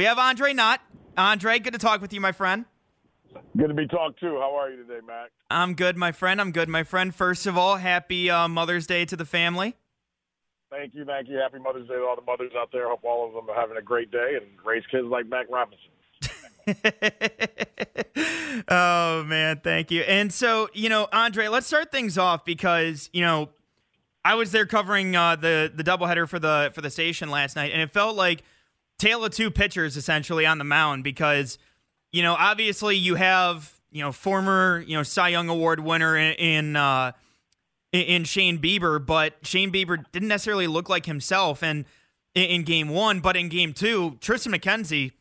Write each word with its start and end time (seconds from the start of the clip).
We 0.00 0.06
have 0.06 0.18
Andre 0.18 0.54
Knott. 0.54 0.80
Andre, 1.18 1.58
good 1.58 1.74
to 1.74 1.78
talk 1.78 2.00
with 2.00 2.14
you, 2.14 2.22
my 2.22 2.32
friend. 2.32 2.64
Good 3.54 3.68
to 3.68 3.74
be 3.74 3.86
talked 3.86 4.18
to. 4.20 4.28
How 4.28 4.56
are 4.56 4.70
you 4.70 4.78
today, 4.78 5.00
Mac? 5.06 5.28
I'm 5.50 5.74
good, 5.74 5.98
my 5.98 6.10
friend. 6.10 6.40
I'm 6.40 6.52
good, 6.52 6.70
my 6.70 6.84
friend. 6.84 7.14
First 7.14 7.46
of 7.46 7.58
all, 7.58 7.76
happy 7.76 8.30
uh, 8.30 8.48
Mother's 8.48 8.86
Day 8.86 9.04
to 9.04 9.14
the 9.14 9.26
family. 9.26 9.74
Thank 10.70 10.94
you, 10.94 11.04
thank 11.04 11.28
you. 11.28 11.36
Happy 11.36 11.58
Mother's 11.58 11.86
Day 11.86 11.96
to 11.96 12.00
all 12.00 12.16
the 12.16 12.22
mothers 12.22 12.52
out 12.56 12.70
there. 12.72 12.88
Hope 12.88 13.00
all 13.04 13.28
of 13.28 13.34
them 13.34 13.50
are 13.50 13.60
having 13.60 13.76
a 13.76 13.82
great 13.82 14.10
day 14.10 14.38
and 14.40 14.46
raise 14.64 14.84
kids 14.90 15.04
like 15.04 15.26
Mac 15.26 15.48
Robinson. 15.50 15.90
oh 18.70 19.22
man, 19.24 19.60
thank 19.62 19.90
you. 19.90 20.00
And 20.00 20.32
so, 20.32 20.70
you 20.72 20.88
know, 20.88 21.08
Andre, 21.12 21.48
let's 21.48 21.66
start 21.66 21.92
things 21.92 22.16
off 22.16 22.46
because 22.46 23.10
you 23.12 23.20
know, 23.20 23.50
I 24.24 24.34
was 24.34 24.50
there 24.50 24.64
covering 24.64 25.14
uh, 25.14 25.36
the 25.36 25.70
the 25.74 25.84
doubleheader 25.84 26.26
for 26.26 26.38
the 26.38 26.70
for 26.74 26.80
the 26.80 26.88
station 26.88 27.30
last 27.30 27.54
night, 27.54 27.72
and 27.74 27.82
it 27.82 27.92
felt 27.92 28.16
like 28.16 28.42
tale 29.00 29.24
of 29.24 29.32
two 29.32 29.50
pitchers 29.50 29.96
essentially 29.96 30.46
on 30.46 30.58
the 30.58 30.64
mound 30.64 31.02
because 31.04 31.58
you 32.12 32.22
know, 32.22 32.34
obviously 32.38 32.96
you 32.96 33.16
have 33.16 33.72
you 33.90 34.02
know 34.02 34.12
former 34.12 34.84
you 34.86 34.96
know 34.96 35.02
Cy 35.02 35.28
Young 35.28 35.48
Award 35.48 35.80
winner 35.80 36.16
in. 36.16 36.32
in 36.34 36.76
uh, 36.76 37.12
in 37.92 38.24
Shane 38.24 38.58
Bieber, 38.58 39.04
but 39.04 39.34
Shane 39.42 39.72
Bieber 39.72 40.04
didn't 40.12 40.28
necessarily 40.28 40.66
look 40.66 40.88
like 40.88 41.06
himself 41.06 41.62
and 41.62 41.84
in, 42.34 42.44
in 42.44 42.62
game 42.62 42.88
one, 42.88 43.20
but 43.20 43.36
in 43.36 43.48
game 43.48 43.72
two, 43.72 44.12
Triston 44.20 44.54
McKenzie 44.54 45.12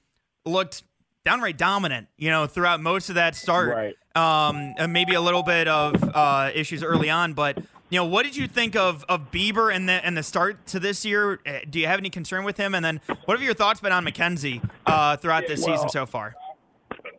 looked 0.46 0.84
downright 1.26 1.58
dominant, 1.58 2.08
you 2.18 2.30
know, 2.30 2.48
throughout 2.48 2.80
most 2.80 3.10
of 3.10 3.16
that 3.16 3.36
start. 3.36 3.70
Right. 3.70 3.96
Um, 4.16 4.74
and 4.78 4.94
maybe 4.94 5.14
a 5.16 5.22
little 5.22 5.44
bit 5.44 5.68
of 5.68 6.04
uh, 6.04 6.52
issues 6.54 6.84
early 6.84 7.10
on, 7.10 7.34
but 7.34 7.58
you 7.90 7.98
know, 7.98 8.06
what 8.06 8.24
did 8.24 8.36
you 8.36 8.48
think 8.48 8.76
of 8.76 9.04
of 9.10 9.32
Bieber 9.32 9.74
and 9.74 9.90
the 9.90 9.94
and 10.06 10.16
the 10.16 10.24
start 10.24 10.66
to 10.68 10.80
this 10.80 11.04
year? 11.06 11.40
Uh, 11.46 11.60
Do 11.70 11.80
you 11.80 11.88
have 11.88 12.00
any 12.00 12.10
concern 12.10 12.44
with 12.44 12.58
him? 12.58 12.76
And 12.76 12.86
then, 12.86 13.02
what 13.26 13.38
have 13.38 13.42
your 13.44 13.54
thoughts 13.54 13.80
been 13.80 13.92
on 13.92 14.06
McKenzie 14.06 14.68
uh, 14.86 15.18
throughout 15.18 15.48
this 15.48 15.66
Well, 15.66 15.76
season 15.76 15.90
so 15.90 16.06
far? 16.06 16.36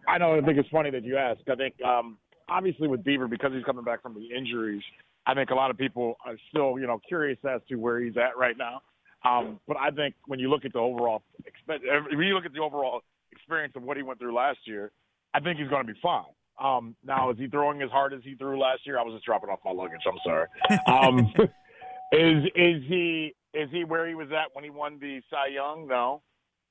I 0.06 0.18
know. 0.18 0.36
I 0.36 0.40
think 0.40 0.58
it's 0.58 0.68
funny 0.68 0.90
that 0.90 1.04
you 1.04 1.16
ask. 1.16 1.40
I 1.50 1.56
think 1.56 1.74
um, 1.82 2.18
obviously 2.48 2.88
with 2.88 3.04
Bieber 3.04 3.28
because 3.28 3.52
he's 3.52 3.64
coming 3.64 3.84
back 3.84 4.02
from 4.02 4.14
the 4.14 4.28
injuries, 4.36 4.82
I 5.26 5.34
think 5.34 5.50
a 5.50 5.54
lot 5.54 5.70
of 5.70 5.78
people 5.78 6.16
are 6.24 6.36
still 6.50 6.78
you 6.78 6.86
know 6.86 7.00
curious 7.06 7.38
as 7.48 7.60
to 7.68 7.76
where 7.76 8.00
he's 8.00 8.16
at 8.16 8.36
right 8.38 8.56
now. 8.56 8.82
Um, 9.28 9.60
but 9.66 9.76
I 9.76 9.90
think 9.90 10.14
when 10.26 10.38
you 10.38 10.48
look 10.48 10.64
at 10.64 10.72
the 10.72 10.78
overall, 10.78 11.22
expe- 11.42 11.82
when 12.16 12.26
you 12.26 12.34
look 12.34 12.46
at 12.46 12.52
the 12.52 12.60
overall 12.60 13.02
experience 13.32 13.74
of 13.76 13.82
what 13.82 13.96
he 13.96 14.02
went 14.02 14.18
through 14.18 14.34
last 14.34 14.58
year, 14.64 14.92
I 15.34 15.40
think 15.40 15.58
he's 15.58 15.68
going 15.68 15.86
to 15.86 15.92
be 15.92 15.98
fine. 16.00 16.24
Um, 16.60 16.94
now, 17.04 17.30
is 17.30 17.38
he 17.38 17.48
throwing 17.48 17.80
as 17.82 17.90
hard 17.90 18.12
as 18.12 18.20
he 18.22 18.34
threw 18.34 18.58
last 18.60 18.86
year? 18.86 18.98
I 18.98 19.02
was 19.02 19.14
just 19.14 19.24
dropping 19.24 19.50
off 19.50 19.60
my 19.64 19.72
luggage. 19.72 20.02
I'm 20.06 20.18
sorry. 20.24 20.46
Um, 20.86 21.32
is 22.12 22.44
is 22.54 22.82
he 22.88 23.34
is 23.54 23.68
he 23.70 23.84
where 23.84 24.06
he 24.08 24.14
was 24.14 24.28
at 24.32 24.54
when 24.54 24.64
he 24.64 24.70
won 24.70 24.98
the 25.00 25.20
Cy 25.30 25.48
Young? 25.54 25.86
No. 25.86 26.22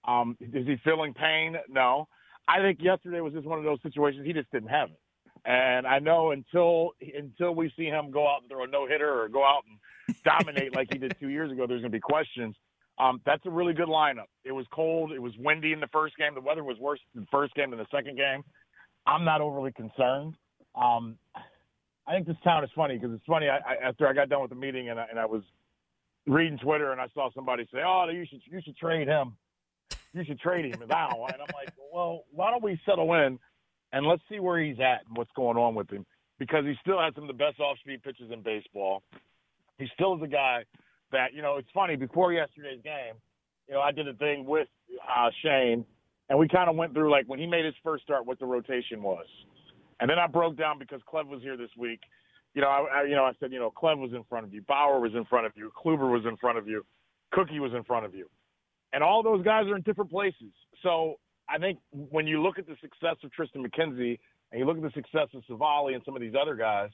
Um, 0.08 0.38
is 0.40 0.68
he 0.68 0.78
feeling 0.84 1.14
pain? 1.14 1.56
No. 1.70 2.08
I 2.48 2.60
think 2.60 2.80
yesterday 2.82 3.22
was 3.22 3.34
just 3.34 3.46
one 3.46 3.60
of 3.60 3.66
those 3.66 3.82
situations 3.84 4.26
he 4.26 4.34
just 4.34 4.52
didn't 4.52 4.70
have 4.70 4.90
it. 4.90 5.00
And 5.46 5.88
I 5.88 6.00
know 6.00 6.32
until 6.32 6.92
until 7.02 7.56
we 7.56 7.72
see 7.78 7.86
him 7.86 8.12
go 8.12 8.28
out 8.28 8.42
and 8.42 8.50
throw 8.50 8.64
a 8.64 8.68
no 8.68 8.88
hitter 8.88 9.22
or 9.22 9.30
go 9.30 9.44
out 9.44 9.64
and 9.68 10.16
dominate 10.24 10.76
like 10.76 10.90
he 10.92 11.00
did 11.00 11.16
two 11.20 11.30
years 11.30 11.52
ago, 11.52 11.66
there's 11.68 11.82
going 11.82 11.92
to 11.92 11.96
be 11.96 12.02
questions. 12.02 12.56
Um, 12.98 13.22
that's 13.26 13.46
a 13.46 13.50
really 13.50 13.74
good 13.74 13.88
lineup. 13.88 14.28
It 14.44 14.52
was 14.52 14.66
cold. 14.74 15.14
It 15.14 15.22
was 15.22 15.32
windy 15.38 15.72
in 15.72 15.80
the 15.80 15.88
first 15.88 16.18
game. 16.18 16.36
The 16.36 16.42
weather 16.42 16.64
was 16.64 16.78
worse 16.80 17.00
in 17.16 17.22
the 17.22 17.28
first 17.32 17.56
game 17.56 17.70
than 17.70 17.80
the 17.80 17.88
second 17.92 18.18
game. 18.18 18.44
I'm 19.06 19.26
not 19.26 19.42
overly 19.42 19.72
concerned. 19.72 20.36
Um, 20.76 21.18
I 22.08 22.14
think 22.14 22.28
this 22.28 22.38
town 22.44 22.64
is 22.64 22.70
funny 22.76 22.98
because 22.98 23.14
it's 23.14 23.26
funny. 23.26 23.48
I, 23.48 23.58
I, 23.58 23.90
after 23.90 24.08
I 24.08 24.14
got 24.14 24.30
done 24.30 24.42
with 24.42 24.50
the 24.50 24.56
meeting 24.56 24.90
and 24.90 25.00
I, 25.00 25.06
and 25.10 25.20
I 25.20 25.26
was 25.26 25.44
reading 26.26 26.58
Twitter 26.58 26.92
and 26.92 27.02
I 27.02 27.08
saw 27.14 27.30
somebody 27.34 27.68
say, 27.72 27.80
"Oh, 27.86 28.08
you 28.12 28.26
should 28.30 28.42
you 28.50 28.62
should 28.64 28.78
trade 28.78 29.08
him. 29.08 29.36
You 30.14 30.24
should 30.26 30.40
trade 30.40 30.66
him 30.66 30.82
now." 30.88 31.26
And 31.28 31.42
I'm 31.42 31.54
like, 31.54 31.74
"Well, 31.94 32.24
why 32.32 32.52
don't 32.52 32.64
we 32.64 32.80
settle 32.86 33.14
in 33.14 33.40
and 33.92 34.06
let's 34.06 34.22
see 34.30 34.40
where 34.40 34.60
he's 34.60 34.80
at 34.80 35.06
and 35.08 35.18
what's 35.18 35.32
going 35.36 35.58
on 35.58 35.76
with 35.76 35.90
him 35.90 36.06
because 36.38 36.66
he 36.66 36.74
still 36.82 37.00
has 37.00 37.14
some 37.16 37.24
of 37.24 37.28
the 37.28 37.34
best 37.34 37.60
off-speed 37.60 38.04
pitches 38.04 38.32
in 38.32 38.42
baseball. 38.42 39.04
He 39.78 39.88
still 39.94 40.16
is 40.16 40.22
a 40.24 40.28
guy 40.28 40.64
that 41.12 41.34
you 41.34 41.42
know. 41.42 41.58
It's 41.58 41.70
funny 41.74 41.96
before 41.96 42.34
yesterday's 42.34 42.82
game, 42.84 43.16
you 43.68 43.76
know, 43.76 43.82
I 43.82 43.92
did 43.92 44.08
a 44.08 44.14
thing 44.14 44.46
with 44.46 44.68
uh, 45.08 45.30
Shane, 45.44 45.86
and 46.30 46.38
we 46.38 46.48
kind 46.48 46.70
of 46.70 46.76
went 46.76 46.94
through 46.94 47.12
like 47.12 47.26
when 47.28 47.40
he 47.40 47.48
made 47.48 47.66
his 47.66 47.76
first 47.84 48.04
start, 48.04 48.26
what 48.26 48.40
the 48.40 48.46
rotation 48.46 49.02
was, 49.02 49.26
and 50.00 50.10
then 50.10 50.20
I 50.20 50.28
broke 50.28 50.58
down 50.58 50.80
because 50.80 51.02
Clev 51.12 51.28
was 51.28 51.42
here 51.42 51.58
this 51.58 51.72
week. 51.78 52.00
You 52.54 52.62
know, 52.62 52.68
I, 52.70 53.02
I 53.02 53.04
you 53.04 53.16
know 53.16 53.24
I 53.24 53.34
said 53.40 53.52
you 53.52 53.60
know 53.60 53.72
Clev 53.72 53.98
was 53.98 54.12
in 54.14 54.24
front 54.30 54.46
of 54.46 54.54
you, 54.54 54.62
Bauer 54.62 55.00
was 55.00 55.12
in 55.16 55.26
front 55.26 55.46
of 55.46 55.54
you, 55.56 55.72
Kluber 55.84 56.12
was 56.12 56.24
in 56.28 56.38
front 56.38 56.58
of 56.58 56.68
you, 56.68 56.86
Cookie 57.32 57.60
was 57.60 57.74
in 57.74 57.84
front 57.84 58.06
of 58.06 58.14
you, 58.14 58.30
and 58.94 59.04
all 59.04 59.24
those 59.24 59.44
guys 59.44 59.66
are 59.68 59.76
in 59.76 59.82
different 59.82 60.12
places. 60.12 60.52
So 60.84 61.16
I 61.50 61.58
think 61.58 61.80
when 61.92 62.28
you 62.28 62.42
look 62.42 62.60
at 62.60 62.68
the 62.68 62.76
success 62.82 63.16
of 63.24 63.32
Triston 63.32 63.66
McKenzie 63.66 64.20
and 64.52 64.60
you 64.60 64.66
look 64.66 64.78
at 64.78 64.84
the 64.84 64.92
success 64.92 65.28
of 65.34 65.44
Civale 65.50 65.94
and 65.94 66.04
some 66.06 66.16
of 66.16 66.22
these 66.22 66.34
other 66.40 66.56
guys, 66.56 66.90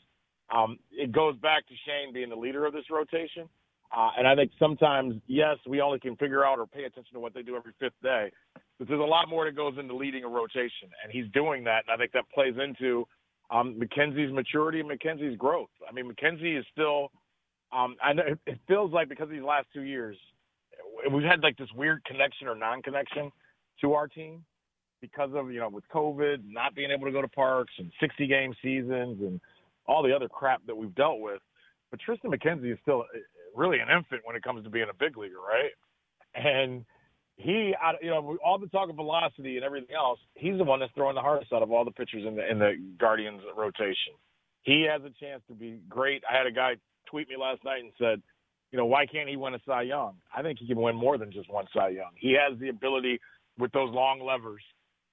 um, 0.53 0.77
it 0.91 1.11
goes 1.11 1.35
back 1.37 1.67
to 1.67 1.73
Shane 1.85 2.13
being 2.13 2.29
the 2.29 2.35
leader 2.35 2.65
of 2.65 2.73
this 2.73 2.85
rotation. 2.89 3.49
Uh, 3.95 4.09
and 4.17 4.27
I 4.27 4.35
think 4.35 4.51
sometimes, 4.59 5.15
yes, 5.27 5.57
we 5.65 5.79
only 5.79 5.99
can 5.99 6.17
figure 6.17 6.45
out 6.45 6.59
or 6.59 6.67
pay 6.67 6.83
attention 6.83 7.13
to 7.13 7.19
what 7.19 7.33
they 7.33 7.41
do 7.41 7.55
every 7.55 7.71
fifth 7.79 7.93
day, 8.03 8.29
but 8.77 8.87
there's 8.89 8.99
a 8.99 9.03
lot 9.03 9.29
more 9.29 9.45
that 9.45 9.55
goes 9.55 9.75
into 9.79 9.95
leading 9.95 10.25
a 10.25 10.27
rotation, 10.27 10.89
and 11.01 11.11
he's 11.11 11.31
doing 11.33 11.63
that. 11.63 11.83
And 11.87 11.93
I 11.93 11.97
think 11.97 12.11
that 12.11 12.25
plays 12.33 12.55
into 12.61 13.07
um, 13.49 13.79
McKenzie's 13.79 14.33
maturity 14.33 14.81
and 14.81 14.89
McKenzie's 14.89 15.37
growth. 15.37 15.69
I 15.87 15.93
mean, 15.93 16.11
McKenzie 16.11 16.59
is 16.59 16.65
still. 16.73 17.11
Um, 17.71 17.95
I 18.03 18.13
know 18.13 18.23
it- 18.45 18.59
feels 18.67 18.91
like 18.91 19.07
because 19.07 19.23
of 19.25 19.29
these 19.31 19.41
last 19.43 19.67
two 19.73 19.83
years, 19.83 20.17
we've 21.11 21.23
had 21.23 21.41
like 21.41 21.57
this 21.57 21.69
weird 21.75 22.03
connection 22.05 22.47
or 22.47 22.55
non-connection 22.55 23.31
to 23.81 23.93
our 23.93 24.07
team 24.07 24.43
because 25.01 25.29
of 25.33 25.51
you 25.51 25.59
know 25.59 25.69
with 25.69 25.83
COVID, 25.93 26.37
not 26.45 26.75
being 26.75 26.91
able 26.91 27.05
to 27.05 27.11
go 27.11 27.21
to 27.21 27.27
parks 27.29 27.73
and 27.77 27.91
60 28.01 28.27
game 28.27 28.53
seasons 28.61 29.21
and 29.21 29.39
all 29.87 30.03
the 30.03 30.13
other 30.13 30.27
crap 30.27 30.65
that 30.67 30.75
we've 30.75 30.95
dealt 30.95 31.21
with. 31.21 31.41
But 31.91 31.99
Triston 32.01 32.33
McKenzie 32.33 32.73
is 32.73 32.79
still 32.81 33.05
really 33.55 33.79
an 33.79 33.89
infant 33.89 34.21
when 34.25 34.35
it 34.35 34.43
comes 34.43 34.63
to 34.63 34.69
being 34.69 34.87
a 34.89 34.93
big 34.93 35.17
leaguer, 35.17 35.39
right? 35.39 35.71
And 36.35 36.85
he, 37.37 37.73
you 38.01 38.09
know, 38.09 38.37
all 38.43 38.57
the 38.57 38.67
talk 38.67 38.89
of 38.89 38.95
velocity 38.95 39.55
and 39.55 39.65
everything 39.65 39.95
else, 39.95 40.19
he's 40.35 40.57
the 40.57 40.63
one 40.63 40.79
that's 40.79 40.91
throwing 40.93 41.15
the 41.15 41.21
hardest 41.21 41.51
out 41.53 41.63
of 41.63 41.71
all 41.71 41.85
the 41.85 41.91
pitchers 41.91 42.23
in 42.25 42.35
the 42.35 42.49
in 42.49 42.59
the 42.59 42.75
Guardians 42.97 43.41
rotation. 43.55 44.13
He 44.63 44.87
has 44.89 45.01
a 45.03 45.11
chance 45.19 45.41
to 45.47 45.53
be 45.53 45.79
great. 45.87 46.23
I 46.29 46.37
had 46.37 46.47
a 46.47 46.51
guy 46.51 46.75
tweet 47.09 47.29
me 47.29 47.35
last 47.39 47.63
night 47.63 47.81
and 47.81 47.91
said, 47.99 48.21
you 48.71 48.77
know, 48.77 48.85
why 48.85 49.05
can't 49.05 49.29
he 49.29 49.35
win 49.35 49.53
a 49.53 49.59
Cy 49.65 49.83
Young? 49.83 50.15
I 50.35 50.41
think 50.41 50.59
he 50.59 50.67
can 50.67 50.81
win 50.81 50.95
more 50.95 51.17
than 51.17 51.31
just 51.31 51.51
one 51.51 51.65
Cy 51.73 51.89
Young. 51.89 52.11
He 52.15 52.35
has 52.39 52.57
the 52.59 52.69
ability 52.69 53.19
with 53.57 53.71
those 53.71 53.93
long 53.93 54.19
levers 54.19 54.61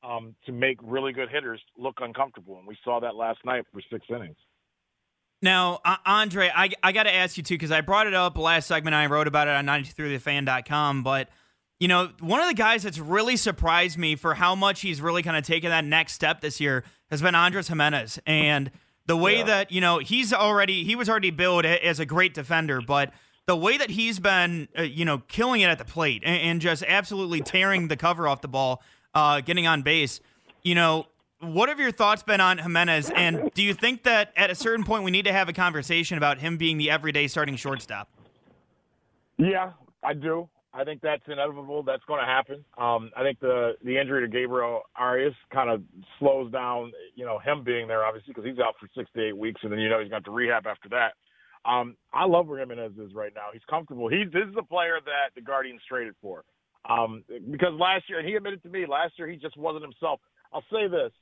um, 0.03 0.35
to 0.47 0.53
make 0.53 0.79
really 0.83 1.13
good 1.13 1.29
hitters 1.29 1.61
look 1.77 1.99
uncomfortable, 2.01 2.59
and 2.59 2.67
we 2.67 2.77
saw 2.83 2.99
that 3.01 3.15
last 3.15 3.39
night 3.45 3.65
for 3.73 3.81
six 3.91 4.07
innings. 4.09 4.37
Now, 5.43 5.81
uh, 5.85 5.97
Andre, 6.07 6.51
I, 6.55 6.71
I 6.83 6.93
got 6.93 7.03
to 7.03 7.15
ask 7.15 7.37
you 7.37 7.43
too 7.43 7.55
because 7.55 7.73
I 7.73 7.81
brought 7.81 8.07
it 8.07 8.15
up 8.15 8.39
last 8.39 8.69
segment. 8.69 8.95
I 8.95 9.07
wrote 9.07 9.27
about 9.27 9.49
it 9.49 9.51
on 9.55 9.67
93thefan.com. 9.67 11.03
But, 11.03 11.29
you 11.81 11.89
know, 11.89 12.11
one 12.21 12.41
of 12.41 12.47
the 12.49 12.55
guys 12.55 12.83
that's 12.85 12.99
really 12.99 13.37
surprised 13.37 13.99
me 13.99 14.15
for 14.17 14.35
how 14.35 14.55
much 14.55 14.81
he's 14.81 15.01
really 15.01 15.23
kind 15.23 15.37
of 15.37 15.45
taken 15.45 15.71
that 15.71 15.85
next 15.85 16.13
step 16.13 16.41
this 16.41 16.61
year 16.61 16.85
has 17.11 17.21
been 17.21 17.35
Andres 17.35 17.69
Gimenez. 17.69 18.19
And 18.27 18.71
the 19.07 19.17
way 19.17 19.39
Yeah. 19.39 19.45
that, 19.45 19.73
you 19.73 19.81
know, 19.81 19.99
he's 19.99 20.33
already, 20.33 20.85
he 20.85 20.95
was 20.95 21.09
already 21.09 21.31
billed 21.31 21.67
as 21.67 21.99
a 21.99 22.07
great 22.07 22.35
defender, 22.35 22.81
but 22.81 23.13
the 23.47 23.57
way 23.57 23.77
that 23.77 23.91
he's 23.91 24.21
been, 24.21 24.69
uh, 24.79 24.83
you 24.83 25.05
know, 25.05 25.19
killing 25.27 25.61
it 25.63 25.67
at 25.67 25.79
the 25.79 25.85
plate 25.85 26.23
and, 26.25 26.37
and 26.41 26.61
just 26.61 26.85
absolutely 26.87 27.41
tearing 27.41 27.89
the 27.89 27.97
cover 27.97 28.29
off 28.29 28.41
the 28.41 28.49
ball, 28.49 28.81
uh, 29.15 29.41
getting 29.41 29.67
on 29.67 29.83
base, 29.83 30.21
you 30.63 30.77
know, 30.77 31.07
what 31.43 31.69
have 31.69 31.81
your 31.81 31.91
thoughts 31.91 32.23
been 32.23 32.41
on 32.41 32.59
Gimenez? 32.59 33.11
And 33.11 33.51
do 33.55 33.63
you 33.63 33.75
think 33.75 34.05
that 34.05 34.33
at 34.37 34.51
a 34.51 34.55
certain 34.55 34.85
point 34.85 35.05
we 35.05 35.11
need 35.11 35.25
to 35.25 35.33
have 35.33 35.49
a 35.49 35.53
conversation 35.53 36.17
about 36.17 36.39
him 36.39 36.57
being 36.57 36.79
the 36.79 36.91
everyday 36.91 37.27
starting 37.27 37.57
shortstop? 37.57 38.09
Yeah, 39.39 39.73
I 40.05 40.15
do. 40.15 40.49
I 40.75 40.85
think 40.85 41.03
that's 41.03 41.23
inevitable. 41.27 41.83
That's 41.83 42.05
going 42.05 42.21
to 42.21 42.27
happen. 42.27 42.65
Um, 42.79 43.11
I 43.17 43.23
think 43.23 43.41
the 43.41 43.73
the 43.85 43.99
injury 43.99 44.23
to 44.23 44.29
Gabriel 44.29 44.83
Arias 44.97 45.35
kind 45.53 45.69
of 45.69 45.83
slows 46.19 46.51
down, 46.51 46.93
you 47.15 47.27
know, 47.27 47.39
him 47.39 47.63
being 47.63 47.89
there 47.89 48.05
obviously 48.05 48.33
because 48.33 48.49
he's 48.49 48.59
out 48.59 48.75
for 48.81 48.89
six 48.97 49.11
to 49.15 49.29
eight 49.29 49.37
weeks, 49.37 49.61
and 49.65 49.73
then 49.73 49.81
you 49.81 49.91
know 49.91 50.01
he's 50.01 50.11
got 50.11 50.25
to 50.25 50.31
rehab 50.31 50.67
after 50.67 50.89
that. 50.91 51.13
Um, 51.69 51.97
I 52.13 52.25
love 52.25 52.47
where 52.47 52.59
Gimenez 52.59 52.93
is 52.99 53.15
right 53.15 53.33
now. 53.35 53.49
He's 53.53 53.63
comfortable. 53.69 54.09
He 54.09 54.25
this 54.25 54.49
is 54.49 54.55
the 54.55 54.63
player 54.63 54.99
that 55.05 55.35
the 55.35 55.43
Guardians 55.43 55.81
traded 55.89 56.15
for. 56.23 56.45
Um, 56.89 57.23
because 57.51 57.75
last 57.79 58.05
year, 58.09 58.19
and 58.19 58.29
he 58.29 58.35
admitted 58.35 58.63
to 58.63 58.69
me 58.69 58.87
last 58.89 59.13
year 59.19 59.29
he 59.29 59.37
just 59.37 59.57
wasn't 59.57 59.83
himself. 59.83 60.21
I'll 60.55 60.65
say 60.73 60.89
this: 60.89 61.13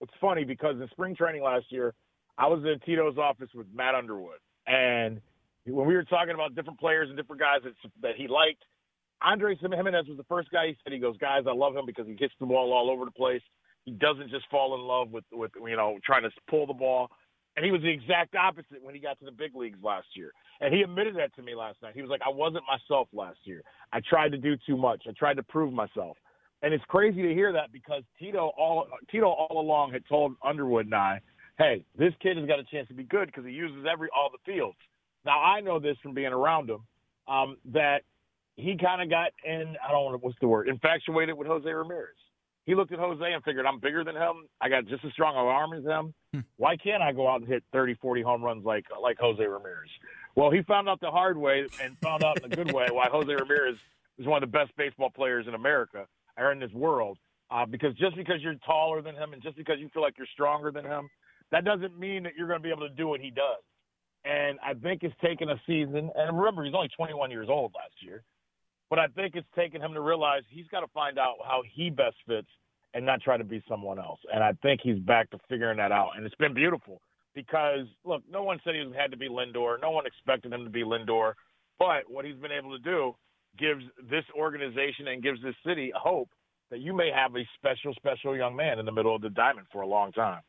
it's 0.00 0.12
funny 0.20 0.44
because 0.44 0.76
in 0.80 0.88
spring 0.90 1.14
training 1.14 1.42
last 1.42 1.66
year, 1.70 1.94
I 2.38 2.46
was 2.46 2.64
in 2.64 2.78
Tito's 2.86 3.18
office 3.18 3.50
with 3.54 3.66
Matt 3.74 3.94
Underwood, 3.94 4.38
and 4.66 5.20
when 5.66 5.86
we 5.86 5.94
were 5.94 6.04
talking 6.04 6.34
about 6.34 6.54
different 6.54 6.80
players 6.80 7.08
and 7.08 7.16
different 7.16 7.40
guys 7.40 7.60
that, 7.64 7.74
that 8.02 8.16
he 8.16 8.28
liked, 8.28 8.64
Andres 9.22 9.58
Gimenez 9.60 10.06
was 10.08 10.16
the 10.16 10.24
first 10.24 10.50
guy 10.50 10.68
he 10.68 10.76
said, 10.82 10.92
he 10.92 10.98
goes, 10.98 11.16
guys, 11.18 11.44
I 11.46 11.52
love 11.52 11.76
him 11.76 11.84
because 11.86 12.06
he 12.06 12.16
hits 12.18 12.32
the 12.40 12.46
ball 12.46 12.72
all 12.72 12.90
over 12.90 13.04
the 13.04 13.10
place. 13.10 13.42
He 13.84 13.92
doesn't 13.92 14.30
just 14.30 14.48
fall 14.50 14.74
in 14.74 14.80
love 14.80 15.10
with, 15.10 15.24
with 15.32 15.50
you 15.66 15.76
know, 15.76 15.98
trying 16.04 16.22
to 16.22 16.30
pull 16.48 16.66
the 16.66 16.74
ball. 16.74 17.08
And 17.56 17.64
he 17.64 17.72
was 17.72 17.82
the 17.82 17.90
exact 17.90 18.34
opposite 18.36 18.82
when 18.82 18.94
he 18.94 19.00
got 19.00 19.18
to 19.18 19.24
the 19.24 19.32
big 19.32 19.54
leagues 19.54 19.78
last 19.82 20.06
year. 20.14 20.32
And 20.60 20.72
he 20.72 20.82
admitted 20.82 21.16
that 21.16 21.34
to 21.36 21.42
me 21.42 21.54
last 21.54 21.82
night. 21.82 21.92
He 21.94 22.00
was 22.00 22.10
like, 22.10 22.20
I 22.24 22.30
wasn't 22.30 22.64
myself 22.70 23.08
last 23.12 23.38
year. 23.44 23.62
I 23.92 24.00
tried 24.08 24.30
to 24.30 24.38
do 24.38 24.56
too 24.66 24.76
much. 24.76 25.04
I 25.08 25.12
tried 25.18 25.34
to 25.34 25.42
prove 25.42 25.72
myself. 25.72 26.16
And 26.62 26.74
it's 26.74 26.84
crazy 26.88 27.22
to 27.22 27.32
hear 27.32 27.52
that 27.52 27.72
because 27.72 28.02
Tito 28.18 28.52
all 28.58 28.86
Tito 29.10 29.26
all 29.26 29.60
along 29.60 29.92
had 29.92 30.02
told 30.06 30.34
Underwood 30.44 30.86
and 30.86 30.94
I, 30.94 31.20
hey, 31.58 31.84
this 31.96 32.12
kid 32.20 32.36
has 32.36 32.46
got 32.46 32.58
a 32.58 32.64
chance 32.64 32.88
to 32.88 32.94
be 32.94 33.04
good 33.04 33.26
because 33.26 33.44
he 33.44 33.52
uses 33.52 33.86
every 33.90 34.08
all 34.14 34.30
the 34.30 34.52
fields. 34.52 34.76
Now 35.24 35.40
I 35.42 35.60
know 35.60 35.78
this 35.78 35.96
from 36.02 36.14
being 36.14 36.32
around 36.32 36.68
him 36.68 36.80
um, 37.28 37.56
that 37.72 38.02
he 38.56 38.76
kind 38.76 39.00
of 39.00 39.08
got 39.08 39.32
in. 39.44 39.76
I 39.86 39.90
don't 39.90 40.12
know 40.12 40.18
what's 40.20 40.38
the 40.40 40.48
word 40.48 40.68
infatuated 40.68 41.36
with 41.36 41.48
Jose 41.48 41.68
Ramirez. 41.68 42.16
He 42.66 42.74
looked 42.74 42.92
at 42.92 42.98
Jose 42.98 43.24
and 43.24 43.42
figured, 43.42 43.64
I'm 43.66 43.80
bigger 43.80 44.04
than 44.04 44.14
him. 44.14 44.46
I 44.60 44.68
got 44.68 44.86
just 44.86 45.04
as 45.04 45.12
strong 45.12 45.34
of 45.34 45.46
arm 45.46 45.72
as 45.72 45.82
him. 45.82 46.14
Hmm. 46.32 46.40
Why 46.56 46.76
can't 46.76 47.02
I 47.02 47.12
go 47.12 47.26
out 47.26 47.40
and 47.40 47.48
hit 47.48 47.64
30, 47.72 47.94
40 47.94 48.22
home 48.22 48.42
runs 48.42 48.64
like 48.64 48.84
like 49.00 49.16
Jose 49.18 49.42
Ramirez? 49.42 49.88
Well, 50.36 50.50
he 50.50 50.62
found 50.62 50.88
out 50.88 51.00
the 51.00 51.10
hard 51.10 51.38
way 51.38 51.66
and 51.82 51.96
found 51.98 52.22
out 52.22 52.42
in 52.42 52.50
the 52.50 52.56
good 52.56 52.72
way 52.72 52.88
why 52.90 53.08
Jose 53.10 53.32
Ramirez 53.32 53.76
is 54.18 54.26
one 54.26 54.42
of 54.42 54.50
the 54.50 54.58
best 54.58 54.76
baseball 54.76 55.10
players 55.10 55.46
in 55.48 55.54
America 55.54 56.06
or 56.36 56.52
in 56.52 56.60
this 56.60 56.72
world. 56.72 57.18
Uh, 57.50 57.66
because 57.66 57.94
just 57.96 58.16
because 58.16 58.36
you're 58.40 58.54
taller 58.64 59.02
than 59.02 59.16
him 59.16 59.32
and 59.32 59.42
just 59.42 59.56
because 59.56 59.76
you 59.78 59.88
feel 59.92 60.02
like 60.02 60.14
you're 60.16 60.26
stronger 60.32 60.70
than 60.70 60.84
him, 60.84 61.08
that 61.50 61.64
doesn't 61.64 61.98
mean 61.98 62.22
that 62.22 62.32
you're 62.36 62.46
going 62.46 62.60
to 62.60 62.62
be 62.62 62.70
able 62.70 62.88
to 62.88 62.94
do 62.94 63.08
what 63.08 63.20
he 63.20 63.30
does. 63.30 63.62
And 64.24 64.58
I 64.64 64.74
think 64.74 65.02
it's 65.02 65.14
taken 65.24 65.48
a 65.48 65.60
season. 65.66 66.10
And 66.14 66.38
remember, 66.38 66.64
he's 66.64 66.74
only 66.74 66.90
21 66.96 67.30
years 67.30 67.48
old 67.50 67.72
last 67.74 67.94
year. 68.00 68.22
But 68.88 68.98
I 68.98 69.06
think 69.08 69.34
it's 69.34 69.46
taken 69.56 69.80
him 69.80 69.94
to 69.94 70.00
realize 70.00 70.42
he's 70.48 70.66
got 70.68 70.80
to 70.80 70.88
find 70.88 71.18
out 71.18 71.36
how 71.44 71.62
he 71.74 71.90
best 71.90 72.16
fits 72.26 72.48
and 72.92 73.06
not 73.06 73.22
try 73.22 73.36
to 73.36 73.44
be 73.44 73.62
someone 73.68 73.98
else. 73.98 74.18
And 74.32 74.42
I 74.42 74.52
think 74.62 74.80
he's 74.82 74.98
back 74.98 75.30
to 75.30 75.38
figuring 75.48 75.78
that 75.78 75.92
out. 75.92 76.10
And 76.16 76.26
it's 76.26 76.34
been 76.34 76.54
beautiful 76.54 77.00
because, 77.34 77.86
look, 78.04 78.22
no 78.30 78.42
one 78.42 78.60
said 78.64 78.74
he 78.74 78.84
had 78.96 79.12
to 79.12 79.16
be 79.16 79.28
Lindor. 79.28 79.80
No 79.80 79.90
one 79.90 80.06
expected 80.06 80.52
him 80.52 80.64
to 80.64 80.70
be 80.70 80.82
Lindor. 80.82 81.34
But 81.78 82.08
what 82.08 82.24
he's 82.24 82.36
been 82.36 82.52
able 82.52 82.76
to 82.76 82.82
do 82.82 83.14
gives 83.58 83.84
this 84.10 84.24
organization 84.38 85.08
and 85.08 85.22
gives 85.22 85.42
this 85.42 85.54
city 85.66 85.92
hope 85.94 86.28
that 86.70 86.80
you 86.80 86.94
may 86.94 87.10
have 87.10 87.34
a 87.34 87.46
special, 87.56 87.92
special 87.94 88.36
young 88.36 88.54
man 88.54 88.78
in 88.78 88.86
the 88.86 88.92
middle 88.92 89.14
of 89.14 89.22
the 89.22 89.30
diamond 89.30 89.66
for 89.72 89.82
a 89.82 89.86
long 89.86 90.12
time. 90.12 90.40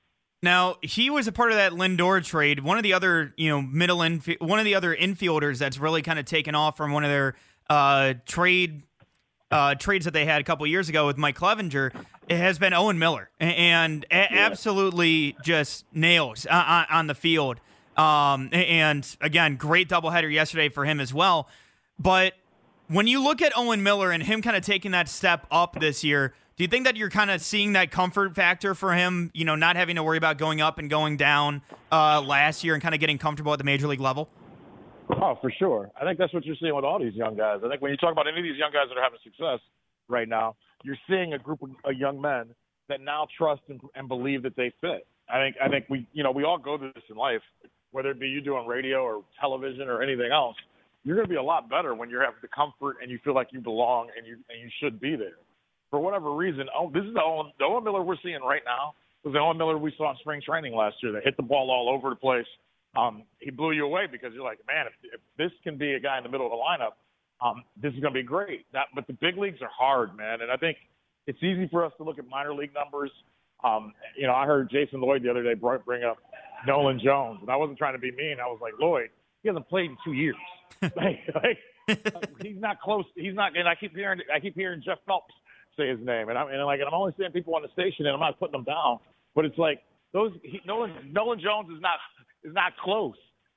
Now 0.43 0.75
he 0.81 1.09
was 1.09 1.27
a 1.27 1.31
part 1.31 1.51
of 1.51 1.57
that 1.57 1.73
Lindor 1.73 2.23
trade. 2.23 2.61
One 2.61 2.77
of 2.77 2.83
the 2.83 2.93
other, 2.93 3.33
you 3.37 3.49
know, 3.49 3.61
middle 3.61 3.99
infi- 3.99 4.41
one 4.41 4.59
of 4.59 4.65
the 4.65 4.75
other 4.75 4.95
infielders 4.95 5.59
that's 5.59 5.77
really 5.77 6.01
kind 6.01 6.17
of 6.17 6.25
taken 6.25 6.55
off 6.55 6.77
from 6.77 6.91
one 6.91 7.03
of 7.03 7.11
their 7.11 7.35
uh, 7.69 8.15
trade 8.25 8.83
uh, 9.51 9.75
trades 9.75 10.05
that 10.05 10.11
they 10.11 10.25
had 10.25 10.41
a 10.41 10.43
couple 10.43 10.65
years 10.65 10.89
ago 10.89 11.05
with 11.05 11.17
Mike 11.17 11.37
Clevinger 11.37 11.91
it 12.31 12.37
has 12.37 12.57
been 12.57 12.73
Owen 12.73 12.97
Miller, 12.97 13.29
and 13.41 14.05
a- 14.09 14.15
yeah. 14.15 14.27
absolutely 14.31 15.35
just 15.43 15.85
nails 15.93 16.45
on, 16.45 16.85
on 16.89 17.07
the 17.07 17.13
field. 17.13 17.59
Um, 17.97 18.49
and 18.53 19.05
again, 19.19 19.57
great 19.57 19.89
doubleheader 19.89 20.31
yesterday 20.31 20.69
for 20.69 20.85
him 20.85 21.01
as 21.01 21.13
well. 21.13 21.49
But 21.99 22.33
when 22.91 23.07
you 23.07 23.23
look 23.23 23.41
at 23.41 23.53
Owen 23.55 23.83
Miller 23.83 24.11
and 24.11 24.21
him 24.21 24.41
kind 24.41 24.57
of 24.57 24.63
taking 24.63 24.91
that 24.91 25.07
step 25.07 25.47
up 25.49 25.79
this 25.79 26.03
year, 26.03 26.33
do 26.57 26.63
you 26.63 26.67
think 26.67 26.85
that 26.85 26.97
you're 26.97 27.09
kind 27.09 27.31
of 27.31 27.41
seeing 27.41 27.73
that 27.73 27.89
comfort 27.89 28.35
factor 28.35 28.75
for 28.75 28.93
him? 28.93 29.31
You 29.33 29.45
know, 29.45 29.55
not 29.55 29.77
having 29.77 29.95
to 29.95 30.03
worry 30.03 30.17
about 30.17 30.37
going 30.37 30.59
up 30.59 30.77
and 30.77 30.89
going 30.89 31.15
down 31.15 31.61
uh, 31.91 32.21
last 32.21 32.65
year 32.65 32.73
and 32.73 32.83
kind 32.83 32.93
of 32.93 32.99
getting 32.99 33.17
comfortable 33.17 33.53
at 33.53 33.59
the 33.59 33.63
major 33.63 33.87
league 33.87 34.01
level. 34.01 34.29
Oh, 35.09 35.37
for 35.41 35.51
sure. 35.57 35.89
I 35.99 36.03
think 36.03 36.19
that's 36.19 36.33
what 36.33 36.45
you're 36.45 36.57
seeing 36.59 36.75
with 36.75 36.83
all 36.83 36.99
these 36.99 37.13
young 37.13 37.35
guys. 37.37 37.61
I 37.65 37.69
think 37.69 37.81
when 37.81 37.91
you 37.91 37.97
talk 37.97 38.11
about 38.11 38.27
any 38.27 38.39
of 38.39 38.43
these 38.43 38.57
young 38.57 38.71
guys 38.71 38.83
that 38.89 38.97
are 38.97 39.03
having 39.03 39.19
success 39.23 39.59
right 40.09 40.27
now, 40.27 40.55
you're 40.83 40.99
seeing 41.09 41.33
a 41.33 41.39
group 41.39 41.61
of 41.63 41.93
young 41.95 42.19
men 42.19 42.53
that 42.89 42.99
now 42.99 43.25
trust 43.37 43.61
and, 43.69 43.79
and 43.95 44.07
believe 44.09 44.43
that 44.43 44.55
they 44.57 44.73
fit. 44.81 45.07
I 45.29 45.39
think 45.39 45.55
I 45.63 45.69
think 45.69 45.85
we 45.89 46.05
you 46.11 46.23
know 46.23 46.31
we 46.31 46.43
all 46.43 46.57
go 46.57 46.77
through 46.77 46.91
this 46.93 47.03
in 47.09 47.15
life, 47.15 47.41
whether 47.91 48.11
it 48.11 48.19
be 48.19 48.27
you 48.27 48.41
doing 48.41 48.67
radio 48.67 49.01
or 49.01 49.23
television 49.39 49.87
or 49.87 50.01
anything 50.01 50.29
else. 50.31 50.57
You're 51.03 51.15
going 51.15 51.27
to 51.27 51.29
be 51.29 51.37
a 51.37 51.43
lot 51.43 51.69
better 51.69 51.95
when 51.95 52.09
you 52.09 52.19
have 52.19 52.33
the 52.41 52.47
comfort 52.47 52.97
and 53.01 53.09
you 53.09 53.19
feel 53.23 53.33
like 53.33 53.47
you 53.51 53.59
belong 53.59 54.09
and 54.17 54.25
you 54.25 54.37
and 54.49 54.61
you 54.61 54.69
should 54.79 54.99
be 54.99 55.15
there 55.15 55.37
for 55.91 55.99
whatever 55.99 56.33
reason, 56.33 56.67
oh, 56.75 56.89
this 56.89 57.03
is 57.03 57.13
the 57.13 57.21
Owen, 57.21 57.51
the 57.59 57.65
Owen 57.65 57.83
Miller 57.83 58.01
we're 58.01 58.15
seeing 58.23 58.41
right 58.41 58.63
now. 58.65 58.95
Was 59.23 59.33
the 59.33 59.39
Owen 59.39 59.57
Miller 59.57 59.77
we 59.77 59.93
saw 59.97 60.11
in 60.11 60.17
spring 60.17 60.41
training 60.43 60.73
last 60.73 60.95
year 61.03 61.11
that 61.11 61.23
hit 61.23 61.37
the 61.37 61.43
ball 61.43 61.69
all 61.69 61.93
over 61.93 62.09
the 62.09 62.15
place. 62.15 62.47
Um, 62.97 63.23
he 63.39 63.51
blew 63.51 63.71
you 63.71 63.85
away 63.85 64.07
because 64.11 64.31
you're 64.33 64.43
like, 64.43 64.59
man, 64.67 64.87
if, 64.87 64.93
if 65.13 65.21
this 65.37 65.51
can 65.63 65.77
be 65.77 65.93
a 65.93 65.99
guy 65.99 66.17
in 66.17 66.23
the 66.23 66.29
middle 66.29 66.47
of 66.47 66.51
the 66.51 66.57
lineup, 66.57 66.95
um, 67.45 67.63
this 67.79 67.93
is 67.93 67.99
going 67.99 68.13
to 68.13 68.19
be 68.19 68.25
great. 68.25 68.65
That, 68.73 68.85
but 68.95 69.05
the 69.05 69.13
big 69.13 69.37
leagues 69.37 69.61
are 69.61 69.69
hard, 69.69 70.15
man, 70.17 70.41
and 70.41 70.51
I 70.51 70.57
think 70.57 70.77
it's 71.27 71.37
easy 71.43 71.67
for 71.69 71.85
us 71.85 71.91
to 71.97 72.03
look 72.03 72.17
at 72.17 72.27
minor 72.27 72.53
league 72.53 72.73
numbers. 72.73 73.11
Um, 73.63 73.93
you 74.17 74.25
know, 74.25 74.33
I 74.33 74.45
heard 74.45 74.71
Jason 74.71 75.01
Lloyd 75.01 75.23
the 75.23 75.29
other 75.29 75.43
day 75.43 75.53
bring 75.53 76.03
up 76.03 76.17
Nolan 76.65 76.99
Jones, 77.03 77.39
and 77.41 77.49
I 77.49 77.55
wasn't 77.55 77.77
trying 77.77 77.93
to 77.93 77.99
be 77.99 78.11
mean. 78.11 78.37
I 78.41 78.47
was 78.47 78.59
like, 78.61 78.73
Lloyd, 78.79 79.09
he 79.41 79.49
hasn't 79.49 79.67
played 79.69 79.91
in 79.91 79.97
two 80.03 80.13
years. 80.13 80.35
like, 80.95 81.19
like 81.35 81.59
he's 82.41 82.59
not 82.59 82.79
close. 82.81 83.05
He's 83.15 83.35
not. 83.35 83.55
And 83.55 83.67
I 83.67 83.75
keep 83.75 83.95
hearing, 83.95 84.21
I 84.33 84.39
keep 84.39 84.55
hearing 84.55 84.81
Jeff 84.83 84.97
Phelps 85.05 85.33
say 85.77 85.89
his 85.89 85.99
name, 85.99 86.29
and 86.29 86.37
I'm 86.37 86.47
and 86.47 86.63
like 86.65 86.79
and 86.79 86.87
I'm 86.87 86.93
only 86.93 87.13
saying 87.19 87.31
people 87.31 87.55
on 87.55 87.61
the 87.61 87.69
station, 87.73 88.05
and 88.05 88.09
I'm 88.09 88.19
not 88.19 88.39
putting 88.39 88.53
them 88.53 88.63
down, 88.63 88.99
but 89.35 89.45
it's 89.45 89.57
like 89.57 89.81
those 90.13 90.31
he, 90.43 90.61
Nolan 90.65 91.11
Nolan 91.11 91.39
Jones 91.39 91.69
is 91.69 91.81
not 91.81 91.95
is 92.43 92.53
not 92.53 92.73
close. 92.77 93.15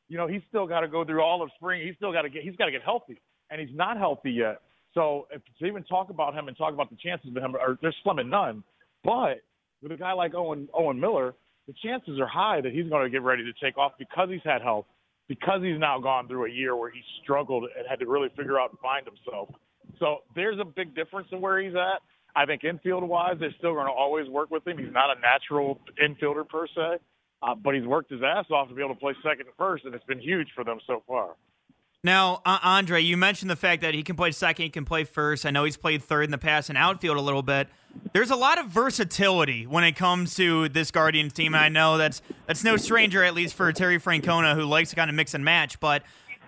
You 0.08 0.18
know, 0.18 0.26
he's 0.26 0.42
still 0.49 0.66
got 0.66 0.80
to 0.80 0.88
go 0.88 1.04
through 1.04 1.23
all 1.23 1.42
of 1.42 1.50
spring. 1.56 1.87
He's 1.87 1.97
still 1.97 2.12
got 2.12 2.23
to 2.23 2.28
get 2.28 2.42
he's 2.42 2.56
got 2.56 2.66
to 2.66 2.73
get 2.73 2.82
healthy, 2.82 3.20
and 3.50 3.61
he's 3.61 3.75
not 3.75 3.97
healthy 3.97 4.32
yet. 4.32 4.61
So 4.92 5.26
if, 5.32 5.42
to 5.58 5.66
even 5.66 5.82
talk 5.85 6.11
about 6.11 6.35
him 6.35 6.49
and 6.49 6.56
talk 6.56 6.73
about 6.73 6.90
the 6.90 6.97
chances 6.97 7.35
of 7.35 7.42
him, 7.42 7.56
are 7.56 7.78
they're 7.82 7.94
slim 8.02 8.18
and 8.18 8.30
none. 8.30 8.62
But 9.02 9.42
with 9.82 9.92
a 9.92 9.97
guy 9.97 10.12
like 10.12 10.35
Owen 10.35 10.68
Owen 10.73 11.00
Miller, 11.00 11.35
the 11.66 11.75
chances 11.85 12.20
are 12.20 12.26
high 12.26 12.61
that 12.61 12.73
he's 12.73 12.88
going 12.88 13.04
to 13.04 13.11
get 13.11 13.23
ready 13.23 13.44
to 13.44 13.52
take 13.64 13.76
off 13.76 13.92
because 13.99 14.28
he's 14.30 14.44
had 14.44 14.62
health, 14.62 14.87
because 15.28 15.62
he's 15.62 15.78
now 15.78 15.99
gone 15.99 16.28
through 16.28 16.47
a 16.47 16.50
year 16.50 16.76
where 16.76 16.90
he 16.90 17.00
struggled 17.23 17.64
and 17.76 17.87
had 17.88 17.99
to 18.00 18.07
really 18.07 18.28
figure 18.37 18.59
out 18.59 18.71
and 18.71 18.78
find 18.81 19.07
himself. 19.07 19.49
So 19.99 20.19
there's 20.35 20.59
a 20.61 20.64
big 20.64 20.95
difference 20.95 21.28
in 21.33 21.40
where 21.40 21.61
he's 21.61 21.75
at. 21.75 22.02
I 22.37 22.47
think 22.47 22.64
infield 22.64 23.04
wise, 23.04 23.37
they're 23.38 23.54
still 23.59 23.75
going 23.75 23.87
to 23.87 23.93
always 23.93 24.28
work 24.28 24.50
with 24.50 24.66
him. 24.66 24.76
He's 24.76 24.93
not 24.93 25.16
a 25.16 25.21
natural 25.21 25.81
infielder 26.02 26.49
per 26.49 26.66
se, 26.66 26.99
uh, 27.43 27.54
but 27.54 27.75
he's 27.75 27.85
worked 27.85 28.11
his 28.11 28.23
ass 28.23 28.47
off 28.50 28.69
to 28.69 28.75
be 28.75 28.83
able 28.83 28.95
to 28.95 29.00
play 29.00 29.14
second 29.23 29.47
and 29.47 29.57
first, 29.57 29.85
and 29.85 29.95
it's 29.95 30.04
been 30.04 30.21
huge 30.21 30.49
for 30.54 30.64
them 30.64 30.78
so 30.87 31.02
far. 31.07 31.37
Now, 32.04 32.42
uh, 32.44 32.58
Andre, 32.62 33.00
you 33.00 33.16
mentioned 33.16 33.50
the 33.50 33.56
fact 33.56 33.80
that 33.80 33.94
he 33.94 34.02
can 34.02 34.14
play 34.14 34.30
second, 34.30 34.64
he 34.64 34.70
can 34.70 34.84
play 34.84 35.04
first. 35.04 35.46
I 35.46 35.50
know 35.50 35.64
he's 35.64 35.78
played 35.78 36.02
third 36.02 36.25
in 36.25 36.30
the 36.30 36.38
past 36.38 36.68
and 36.68 36.76
outfield 36.76 37.16
a 37.16 37.20
little 37.23 37.42
bit. 37.42 37.66
There's 38.12 38.30
a 38.30 38.37
lot 38.37 38.58
of 38.58 38.66
versatility 38.66 39.66
when 39.66 39.84
it 39.84 39.92
comes 39.96 40.34
to 40.34 40.68
this 40.68 40.90
Guardians 40.90 41.32
team, 41.32 41.54
and 41.54 41.64
I 41.64 41.70
know 41.70 41.96
that's 41.96 42.20
that's 42.46 42.62
no 42.62 42.76
stranger, 42.76 43.25
at 43.25 43.34
least 43.34 43.54
for 43.54 43.73
Terry 43.73 43.99
Francona, 43.99 44.54
who 44.54 44.64
likes 44.64 44.90
to 44.90 44.96
kind 44.96 45.08
of 45.08 45.16
mix 45.16 45.32
and 45.32 45.44
match. 45.44 45.80
But 45.80 46.02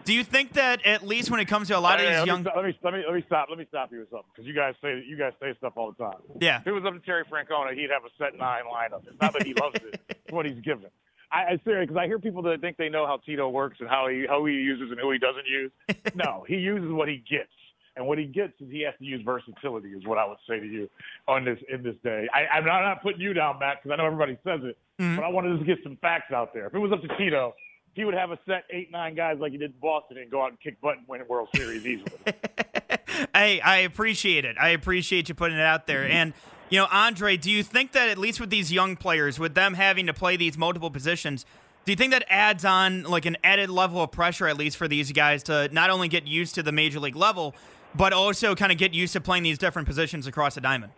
do 0.04 0.12
you 0.12 0.24
think 0.24 0.52
that 0.54 0.84
at 0.84 1.06
least 1.06 1.30
when 1.30 1.40
it 1.40 1.46
comes 1.46 1.68
to 1.68 1.78
a 1.78 1.80
lot 1.80 2.00
hey, 2.00 2.06
of 2.06 2.10
these 2.10 2.18
let 2.18 2.26
young, 2.26 2.42
me, 2.42 2.50
let 2.54 2.64
me 2.64 2.78
let 2.82 2.94
me 2.94 3.04
let 3.06 3.14
me 3.14 3.22
stop 3.26 3.46
let 3.48 3.58
me 3.58 3.66
stop 3.68 3.92
you 3.92 4.00
with 4.00 4.10
something 4.10 4.26
because 4.34 4.46
you 4.46 4.54
guys 4.54 4.74
say 4.82 5.02
you 5.08 5.16
guys 5.16 5.32
say 5.40 5.54
stuff 5.56 5.72
all 5.76 5.92
the 5.92 6.04
time. 6.04 6.20
Yeah. 6.38 6.60
If 6.60 6.66
it 6.66 6.72
was 6.72 6.84
up 6.84 6.92
to 6.92 7.00
Terry 7.00 7.24
Francona, 7.24 7.72
he'd 7.74 7.90
have 7.90 8.04
a 8.04 8.10
set 8.18 8.36
nine 8.36 8.64
lineup. 8.64 9.06
It's 9.06 9.20
not 9.22 9.32
that 9.32 9.46
he 9.46 9.54
loves 9.54 9.76
it; 9.76 10.00
it's 10.10 10.32
what 10.32 10.44
he's 10.44 10.60
given. 10.60 10.90
I, 11.32 11.38
I 11.38 11.60
seriously 11.64 11.86
because 11.86 12.00
I 12.00 12.06
hear 12.06 12.18
people 12.18 12.42
that 12.42 12.60
think 12.60 12.76
they 12.76 12.88
know 12.88 13.06
how 13.06 13.18
Tito 13.18 13.48
works 13.48 13.78
and 13.80 13.88
how 13.88 14.08
he 14.08 14.26
how 14.28 14.44
he 14.44 14.54
uses 14.54 14.90
and 14.90 15.00
who 15.00 15.10
he 15.10 15.18
doesn't 15.18 15.46
use. 15.46 15.70
no, 16.14 16.44
he 16.46 16.56
uses 16.56 16.90
what 16.90 17.08
he 17.08 17.22
gets. 17.28 17.50
And 17.96 18.06
what 18.06 18.18
he 18.18 18.26
gets 18.26 18.52
is 18.60 18.70
he 18.70 18.82
has 18.82 18.92
to 18.98 19.04
use 19.04 19.22
versatility, 19.24 19.88
is 19.88 20.06
what 20.06 20.18
I 20.18 20.26
would 20.26 20.36
say 20.46 20.60
to 20.60 20.66
you 20.66 20.88
on 21.26 21.44
this 21.46 21.58
in 21.72 21.82
this 21.82 21.96
day. 22.04 22.28
I, 22.32 22.58
I'm 22.58 22.64
not, 22.64 22.82
not 22.82 23.02
putting 23.02 23.22
you 23.22 23.32
down, 23.32 23.58
Matt, 23.58 23.82
because 23.82 23.94
I 23.94 23.96
know 23.96 24.06
everybody 24.06 24.36
says 24.44 24.60
it, 24.64 24.76
mm-hmm. 25.00 25.16
but 25.16 25.24
I 25.24 25.28
wanted 25.28 25.58
to 25.58 25.64
get 25.64 25.78
some 25.82 25.96
facts 26.02 26.30
out 26.30 26.52
there. 26.52 26.66
If 26.66 26.74
it 26.74 26.78
was 26.78 26.92
up 26.92 27.00
to 27.00 27.08
Tito, 27.16 27.54
he 27.94 28.04
would 28.04 28.12
have 28.12 28.30
a 28.30 28.38
set 28.46 28.64
eight, 28.70 28.92
nine 28.92 29.14
guys 29.14 29.38
like 29.40 29.52
he 29.52 29.58
did 29.58 29.70
in 29.70 29.78
Boston 29.80 30.18
and 30.18 30.30
go 30.30 30.42
out 30.42 30.50
and 30.50 30.60
kick 30.60 30.78
butt 30.82 30.98
and 30.98 31.08
win 31.08 31.22
a 31.22 31.24
World 31.24 31.48
Series 31.54 31.86
easily. 31.86 32.12
hey, 33.34 33.60
I 33.62 33.78
appreciate 33.78 34.44
it. 34.44 34.56
I 34.60 34.68
appreciate 34.68 35.30
you 35.30 35.34
putting 35.34 35.56
it 35.56 35.62
out 35.62 35.86
there. 35.86 36.04
And, 36.04 36.34
you 36.70 36.78
know, 36.78 36.86
Andre, 36.90 37.36
do 37.36 37.50
you 37.50 37.62
think 37.62 37.92
that 37.92 38.08
at 38.08 38.18
least 38.18 38.40
with 38.40 38.50
these 38.50 38.72
young 38.72 38.96
players, 38.96 39.38
with 39.38 39.54
them 39.54 39.74
having 39.74 40.06
to 40.06 40.14
play 40.14 40.36
these 40.36 40.58
multiple 40.58 40.90
positions, 40.90 41.46
do 41.84 41.92
you 41.92 41.96
think 41.96 42.12
that 42.12 42.24
adds 42.28 42.64
on 42.64 43.04
like 43.04 43.26
an 43.26 43.36
added 43.44 43.70
level 43.70 44.02
of 44.02 44.10
pressure, 44.10 44.48
at 44.48 44.56
least 44.56 44.76
for 44.76 44.88
these 44.88 45.12
guys, 45.12 45.44
to 45.44 45.68
not 45.72 45.90
only 45.90 46.08
get 46.08 46.26
used 46.26 46.54
to 46.56 46.62
the 46.62 46.72
major 46.72 46.98
league 46.98 47.14
level, 47.14 47.54
but 47.94 48.12
also 48.12 48.54
kind 48.54 48.72
of 48.72 48.78
get 48.78 48.92
used 48.92 49.12
to 49.12 49.20
playing 49.20 49.44
these 49.44 49.58
different 49.58 49.86
positions 49.86 50.26
across 50.26 50.56
the 50.56 50.60
diamond? 50.60 50.92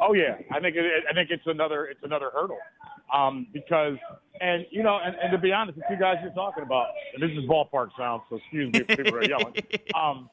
Oh 0.00 0.12
yeah, 0.12 0.36
I 0.50 0.60
think 0.60 0.76
it, 0.76 1.04
I 1.08 1.14
think 1.14 1.30
it's 1.30 1.46
another 1.46 1.86
it's 1.86 2.02
another 2.02 2.30
hurdle 2.34 2.58
um, 3.12 3.46
because 3.52 3.96
and 4.40 4.66
you 4.70 4.82
know 4.82 4.98
and, 5.02 5.14
and 5.22 5.32
to 5.32 5.38
be 5.38 5.52
honest, 5.52 5.78
the 5.78 5.84
two 5.88 6.00
guys 6.00 6.16
you're 6.22 6.32
talking 6.32 6.62
about, 6.64 6.88
and 7.14 7.22
this 7.22 7.30
is 7.30 7.48
ballpark 7.48 7.88
sound, 7.96 8.22
so 8.28 8.36
excuse 8.36 8.72
me 8.72 8.80
if 8.80 8.88
people 8.88 9.14
are 9.14 9.24
yelling. 9.24 9.54
Um, 9.94 10.30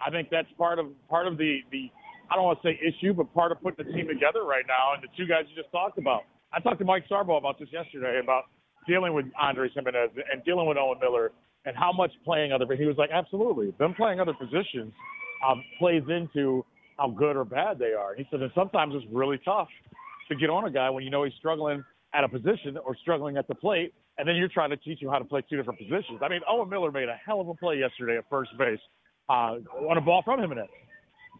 I 0.00 0.10
think 0.10 0.28
that's 0.30 0.50
part 0.58 0.78
of 0.78 0.86
part 1.08 1.26
of 1.26 1.38
the 1.38 1.60
the 1.70 1.90
I 2.30 2.36
don't 2.36 2.44
want 2.44 2.62
to 2.62 2.68
say 2.68 2.80
issue, 2.80 3.12
but 3.12 3.32
part 3.34 3.52
of 3.52 3.60
putting 3.62 3.84
the 3.84 3.92
team 3.92 4.08
together 4.08 4.44
right 4.44 4.64
now. 4.66 4.94
And 4.94 5.02
the 5.02 5.08
two 5.16 5.26
guys 5.26 5.44
you 5.48 5.60
just 5.60 5.72
talked 5.72 5.98
about, 5.98 6.22
I 6.52 6.60
talked 6.60 6.78
to 6.78 6.84
Mike 6.84 7.04
Sarbaugh 7.10 7.38
about 7.38 7.58
this 7.58 7.68
yesterday 7.72 8.20
about 8.22 8.44
dealing 8.88 9.14
with 9.14 9.26
Andres 9.40 9.72
Gimenez 9.74 10.10
and 10.32 10.44
dealing 10.44 10.66
with 10.66 10.76
Owen 10.76 10.98
Miller 11.00 11.32
and 11.64 11.76
how 11.76 11.92
much 11.92 12.12
playing 12.24 12.52
other. 12.52 12.66
He 12.76 12.84
was 12.84 12.96
like, 12.96 13.10
absolutely, 13.12 13.74
them 13.78 13.94
playing 13.94 14.20
other 14.20 14.34
positions 14.34 14.92
um, 15.46 15.64
plays 15.78 16.02
into 16.08 16.64
how 16.98 17.08
good 17.10 17.36
or 17.36 17.44
bad 17.44 17.78
they 17.78 17.92
are. 17.92 18.14
He 18.14 18.26
said, 18.30 18.40
and 18.40 18.50
sometimes 18.54 18.94
it's 18.94 19.06
really 19.12 19.38
tough 19.44 19.68
to 20.28 20.36
get 20.36 20.50
on 20.50 20.64
a 20.64 20.70
guy 20.70 20.90
when 20.90 21.04
you 21.04 21.10
know 21.10 21.24
he's 21.24 21.34
struggling 21.38 21.84
at 22.14 22.24
a 22.24 22.28
position 22.28 22.78
or 22.84 22.96
struggling 22.96 23.36
at 23.36 23.48
the 23.48 23.54
plate, 23.54 23.92
and 24.18 24.28
then 24.28 24.36
you're 24.36 24.48
trying 24.48 24.70
to 24.70 24.76
teach 24.76 25.02
him 25.02 25.08
how 25.08 25.18
to 25.18 25.24
play 25.24 25.42
two 25.48 25.56
different 25.56 25.78
positions. 25.78 26.20
I 26.22 26.28
mean, 26.28 26.40
Owen 26.48 26.68
Miller 26.68 26.92
made 26.92 27.08
a 27.08 27.18
hell 27.24 27.40
of 27.40 27.48
a 27.48 27.54
play 27.54 27.78
yesterday 27.78 28.16
at 28.16 28.24
first 28.30 28.50
base 28.58 28.78
uh, 29.28 29.56
on 29.88 29.98
a 29.98 30.00
ball 30.00 30.22
from 30.24 30.40
Gimenez. 30.40 30.68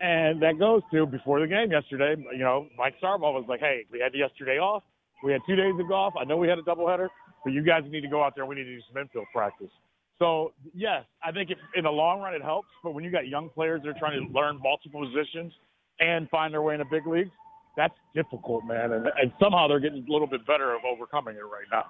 And 0.01 0.43
that 0.43 0.59
goes 0.59 0.83
to 0.93 1.07
before 1.07 1.41
the 1.41 1.47
game 1.47 1.71
yesterday. 1.71 2.17
You 2.33 2.45
know, 2.45 2.67
Mike 2.77 2.95
Sarbaugh 3.03 3.33
was 3.33 3.45
like, 3.49 3.61
"Hey, 3.61 3.85
we 3.91 4.01
had 4.01 4.15
yesterday 4.15 4.59
off. 4.59 4.83
We 5.23 5.33
had 5.33 5.41
two 5.47 5.57
days 5.57 5.75
of 5.79 5.89
golf. 5.89 6.15
I 6.19 6.25
know 6.25 6.37
we 6.37 6.49
had 6.49 6.59
a 6.59 6.63
doubleheader, 6.63 7.09
but 7.45 7.53
you 7.53 7.63
guys 7.63 7.83
need 7.89 8.03
to 8.03 8.09
go 8.09 8.23
out 8.23 8.35
there. 8.35 8.45
We 8.45 8.57
need 8.57 8.65
to 8.65 8.75
do 8.75 8.83
some 8.93 9.01
infield 9.01 9.27
practice." 9.33 9.71
So 10.19 10.53
yes, 10.75 11.05
I 11.23 11.33
think 11.33 11.51
in 11.75 11.85
the 11.85 11.91
long 11.91 12.21
run 12.21 12.35
it 12.35 12.43
helps. 12.43 12.69
But 12.83 12.95
when 12.95 13.05
you 13.05 13.11
got 13.11 13.29
young 13.29 13.51
players 13.51 13.83
that 13.83 13.89
are 13.89 13.99
trying 13.99 14.21
to 14.21 14.33
learn 14.33 14.61
multiple 14.63 15.05
positions 15.05 15.53
and 16.01 16.29
find 16.31 16.53
their 16.53 16.63
way 16.63 16.75
in 16.75 16.81
the 16.81 16.87
big 16.91 17.07
leagues, 17.07 17.31
that's 17.77 17.95
difficult, 18.15 18.65
man. 18.65 18.93
And, 18.93 19.07
and 19.07 19.33
somehow 19.41 19.69
they're 19.69 19.81
getting 19.81 20.07
a 20.09 20.13
little 20.13 20.29
bit 20.29 20.47
better 20.47 20.75
of 20.75 20.83
overcoming 20.85 21.37
it 21.37 21.41
right 21.41 21.67
now. 21.71 21.87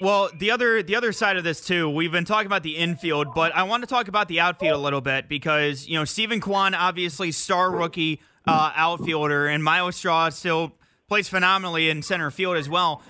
Well, 0.00 0.30
the 0.32 0.52
other 0.52 0.82
the 0.82 0.94
other 0.94 1.12
side 1.12 1.36
of 1.36 1.44
this 1.44 1.60
too, 1.60 1.90
we've 1.90 2.12
been 2.12 2.24
talking 2.24 2.46
about 2.46 2.62
the 2.62 2.76
infield, 2.76 3.34
but 3.34 3.54
I 3.54 3.64
want 3.64 3.82
to 3.82 3.88
talk 3.88 4.06
about 4.06 4.28
the 4.28 4.38
outfield 4.38 4.74
a 4.74 4.78
little 4.78 5.00
bit 5.00 5.28
because 5.28 5.88
you 5.88 5.98
know 5.98 6.04
Steven 6.04 6.40
Kwan, 6.40 6.74
obviously 6.74 7.32
star 7.32 7.70
rookie 7.72 8.20
uh, 8.46 8.72
outfielder, 8.76 9.48
and 9.48 9.62
Myles 9.62 9.96
Straw 9.96 10.28
still 10.28 10.72
plays 11.08 11.28
phenomenally 11.28 11.90
in 11.90 12.02
center 12.02 12.30
field 12.30 12.56
as 12.56 12.68
well. 12.68 13.02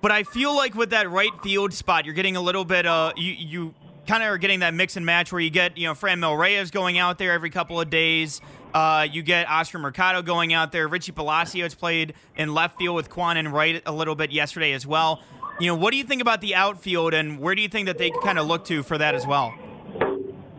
But 0.00 0.12
I 0.12 0.22
feel 0.22 0.54
like 0.54 0.76
with 0.76 0.90
that 0.90 1.10
right 1.10 1.32
field 1.42 1.72
spot, 1.72 2.04
you're 2.04 2.14
getting 2.14 2.36
a 2.36 2.40
little 2.40 2.64
bit 2.64 2.86
uh 2.86 3.12
you 3.16 3.32
you 3.32 3.74
kind 4.06 4.22
of 4.22 4.28
are 4.28 4.38
getting 4.38 4.60
that 4.60 4.72
mix 4.72 4.96
and 4.96 5.04
match 5.04 5.32
where 5.32 5.40
you 5.40 5.50
get 5.50 5.76
you 5.76 5.88
know 5.88 5.94
Franmil 5.94 6.38
Reyes 6.38 6.70
going 6.70 6.96
out 6.96 7.18
there 7.18 7.32
every 7.32 7.50
couple 7.50 7.80
of 7.80 7.90
days. 7.90 8.40
Uh, 8.72 9.06
you 9.10 9.22
get 9.22 9.48
Oscar 9.48 9.78
Mercado 9.78 10.20
going 10.20 10.52
out 10.52 10.70
there. 10.70 10.86
Richie 10.86 11.12
Palacios 11.12 11.74
played 11.74 12.12
in 12.36 12.52
left 12.52 12.78
field 12.78 12.94
with 12.94 13.08
Kwan 13.08 13.38
and 13.38 13.50
right 13.50 13.82
a 13.86 13.92
little 13.92 14.14
bit 14.14 14.30
yesterday 14.32 14.72
as 14.72 14.86
well. 14.86 15.22
You 15.58 15.68
know, 15.68 15.74
what 15.74 15.92
do 15.92 15.96
you 15.96 16.04
think 16.04 16.20
about 16.20 16.42
the 16.42 16.54
outfield, 16.54 17.14
and 17.14 17.38
where 17.38 17.54
do 17.54 17.62
you 17.62 17.68
think 17.68 17.86
that 17.86 17.96
they 17.96 18.10
kind 18.22 18.38
of 18.38 18.46
look 18.46 18.66
to 18.66 18.82
for 18.82 18.98
that 18.98 19.14
as 19.14 19.26
well? 19.26 19.54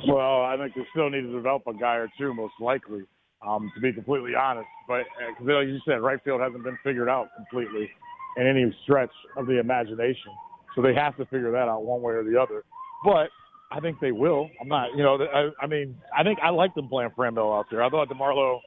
Well, 0.07 0.43
I 0.43 0.55
think 0.57 0.73
they 0.73 0.87
still 0.91 1.09
need 1.09 1.21
to 1.21 1.31
develop 1.31 1.63
a 1.67 1.73
guy 1.73 1.95
or 1.95 2.09
two, 2.17 2.33
most 2.33 2.53
likely, 2.59 3.01
um, 3.45 3.71
to 3.75 3.81
be 3.81 3.93
completely 3.93 4.33
honest. 4.33 4.67
But 4.87 5.03
because, 5.29 5.47
uh, 5.47 5.53
like 5.53 5.67
you 5.67 5.79
said, 5.85 6.01
right 6.01 6.19
field 6.23 6.41
hasn't 6.41 6.63
been 6.63 6.77
figured 6.83 7.09
out 7.09 7.29
completely 7.35 7.89
in 8.37 8.47
any 8.47 8.75
stretch 8.83 9.11
of 9.35 9.45
the 9.45 9.59
imagination. 9.59 10.31
So 10.75 10.81
they 10.81 10.95
have 10.95 11.15
to 11.17 11.25
figure 11.25 11.51
that 11.51 11.67
out 11.67 11.83
one 11.83 12.01
way 12.01 12.13
or 12.13 12.23
the 12.23 12.39
other. 12.39 12.63
But 13.03 13.29
I 13.71 13.79
think 13.79 13.99
they 13.99 14.11
will. 14.11 14.49
I'm 14.61 14.67
not, 14.67 14.95
you 14.95 15.03
know, 15.03 15.19
I, 15.21 15.49
I 15.63 15.67
mean, 15.67 15.95
I 16.17 16.23
think 16.23 16.39
I 16.41 16.49
like 16.49 16.73
them 16.73 16.87
playing 16.87 17.11
Franmil 17.17 17.57
out 17.57 17.65
there. 17.69 17.83
I 17.83 17.89
thought 17.89 18.09
DeMarlo 18.09 18.59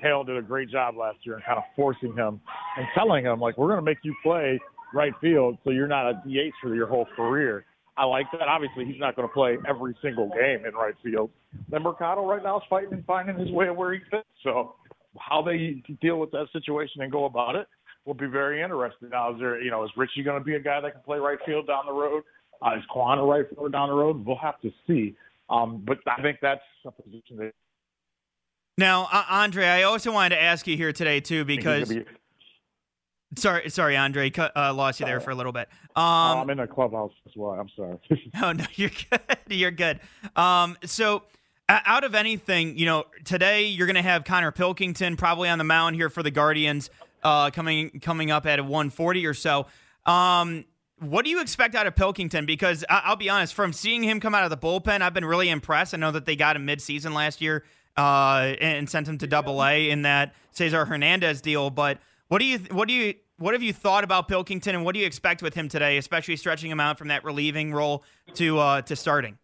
Hale 0.00 0.24
did 0.24 0.36
a 0.36 0.42
great 0.42 0.70
job 0.70 0.96
last 0.96 1.18
year 1.24 1.36
in 1.36 1.42
kind 1.42 1.58
of 1.58 1.64
forcing 1.74 2.14
him 2.14 2.40
and 2.76 2.86
telling 2.94 3.24
him, 3.24 3.40
like, 3.40 3.56
we're 3.58 3.68
going 3.68 3.78
to 3.78 3.84
make 3.84 3.98
you 4.02 4.14
play 4.22 4.60
right 4.94 5.12
field 5.20 5.58
so 5.64 5.70
you're 5.70 5.88
not 5.88 6.10
a 6.10 6.14
DH 6.26 6.52
for 6.62 6.74
your 6.74 6.86
whole 6.86 7.06
career. 7.16 7.64
I 7.96 8.04
like 8.04 8.26
that. 8.32 8.48
Obviously, 8.48 8.86
he's 8.86 8.98
not 8.98 9.16
going 9.16 9.28
to 9.28 9.32
play 9.32 9.58
every 9.68 9.94
single 10.02 10.28
game 10.28 10.64
in 10.66 10.74
right 10.74 10.94
field. 11.04 11.30
Then 11.68 11.82
Mercado 11.82 12.26
right 12.26 12.42
now 12.42 12.58
is 12.58 12.62
fighting 12.70 12.92
and 12.92 13.04
finding 13.04 13.38
his 13.38 13.50
way 13.50 13.68
where 13.70 13.92
he 13.92 14.00
fits. 14.10 14.26
So 14.42 14.76
how 15.18 15.42
they 15.42 15.82
deal 16.00 16.18
with 16.18 16.30
that 16.30 16.46
situation 16.52 17.02
and 17.02 17.12
go 17.12 17.26
about 17.26 17.54
it 17.54 17.66
will 18.06 18.14
be 18.14 18.26
very 18.26 18.62
interesting. 18.62 19.10
Now, 19.10 19.34
is 19.34 19.38
there, 19.38 19.60
you 19.60 19.70
know, 19.70 19.84
is 19.84 19.90
Richie 19.96 20.22
going 20.22 20.40
to 20.40 20.44
be 20.44 20.54
a 20.54 20.60
guy 20.60 20.80
that 20.80 20.92
can 20.92 21.02
play 21.02 21.18
right 21.18 21.38
field 21.44 21.66
down 21.66 21.84
the 21.86 21.92
road? 21.92 22.22
Uh, 22.62 22.76
is 22.76 22.84
Kwan 22.88 23.18
a 23.18 23.24
right 23.24 23.44
fielder 23.50 23.68
down 23.68 23.88
the 23.88 23.94
road? 23.94 24.24
We'll 24.24 24.38
have 24.38 24.60
to 24.62 24.70
see. 24.86 25.14
Um, 25.50 25.82
but 25.86 25.98
I 26.06 26.22
think 26.22 26.38
that's 26.40 26.62
a 26.86 26.90
position 26.90 27.36
that. 27.36 27.52
Now, 28.78 29.08
uh, 29.12 29.24
Andre, 29.28 29.66
I 29.66 29.82
also 29.82 30.12
wanted 30.12 30.36
to 30.36 30.42
ask 30.42 30.66
you 30.66 30.76
here 30.76 30.92
today 30.92 31.20
too 31.20 31.44
because 31.44 31.92
Sorry, 33.36 33.70
sorry, 33.70 33.96
Andre, 33.96 34.30
uh, 34.36 34.74
lost 34.74 35.00
you 35.00 35.06
there 35.06 35.20
for 35.20 35.30
a 35.30 35.34
little 35.34 35.52
bit. 35.52 35.68
Um, 35.96 36.04
oh, 36.04 36.40
I'm 36.40 36.50
in 36.50 36.60
a 36.60 36.66
clubhouse 36.66 37.12
as 37.26 37.32
well. 37.34 37.52
I'm 37.52 37.68
sorry. 37.74 37.98
oh 38.42 38.52
no, 38.52 38.64
you're 38.74 38.90
good. 38.90 39.20
You're 39.48 39.70
good. 39.70 40.00
Um, 40.34 40.78
so, 40.84 41.24
out 41.68 42.04
of 42.04 42.14
anything, 42.14 42.78
you 42.78 42.86
know, 42.86 43.04
today 43.24 43.66
you're 43.66 43.86
going 43.86 43.96
to 43.96 44.02
have 44.02 44.24
Konnor 44.24 44.52
Pilkington 44.52 45.16
probably 45.16 45.48
on 45.48 45.58
the 45.58 45.64
mound 45.64 45.96
here 45.96 46.08
for 46.08 46.22
the 46.22 46.30
Guardians, 46.30 46.88
uh, 47.22 47.50
coming 47.50 48.00
coming 48.00 48.30
up 48.30 48.46
at 48.46 48.58
a 48.58 48.62
140 48.62 49.26
or 49.26 49.34
so. 49.34 49.66
Um, 50.06 50.64
what 50.98 51.24
do 51.24 51.30
you 51.30 51.40
expect 51.40 51.74
out 51.74 51.86
of 51.86 51.96
Pilkington? 51.96 52.46
Because 52.46 52.84
I- 52.88 53.10
will 53.10 53.16
be 53.16 53.28
honest, 53.28 53.54
from 53.54 53.72
seeing 53.72 54.02
him 54.02 54.20
come 54.20 54.34
out 54.34 54.44
of 54.44 54.50
the 54.50 54.56
bullpen, 54.56 55.02
I've 55.02 55.14
been 55.14 55.24
really 55.24 55.50
impressed. 55.50 55.94
I 55.94 55.96
know 55.98 56.12
that 56.12 56.24
they 56.26 56.36
got 56.36 56.56
him 56.56 56.66
midseason 56.66 57.12
last 57.12 57.40
year 57.40 57.64
uh, 57.96 58.54
and 58.60 58.88
sent 58.88 59.08
him 59.08 59.18
to 59.18 59.26
Double 59.26 59.64
A 59.64 59.90
in 59.90 60.02
that 60.02 60.34
Cesar 60.52 60.84
Hernandez 60.84 61.40
deal, 61.40 61.70
but 61.70 61.98
what 62.32 62.38
do 62.38 62.46
you 62.46 62.58
what 62.70 62.88
do 62.88 62.94
you 62.94 63.12
what 63.36 63.52
have 63.52 63.62
you 63.62 63.74
thought 63.74 64.04
about 64.04 64.26
Pilkington, 64.26 64.74
and 64.74 64.86
what 64.86 64.94
do 64.94 65.00
you 65.00 65.06
expect 65.06 65.42
with 65.42 65.52
him 65.52 65.68
today, 65.68 65.98
especially 65.98 66.36
stretching 66.36 66.70
him 66.70 66.80
out 66.80 66.96
from 66.96 67.08
that 67.08 67.24
relieving 67.24 67.74
role 67.74 68.04
to 68.32 68.58
uh, 68.58 68.80
to 68.82 68.96
starting? 68.96 69.36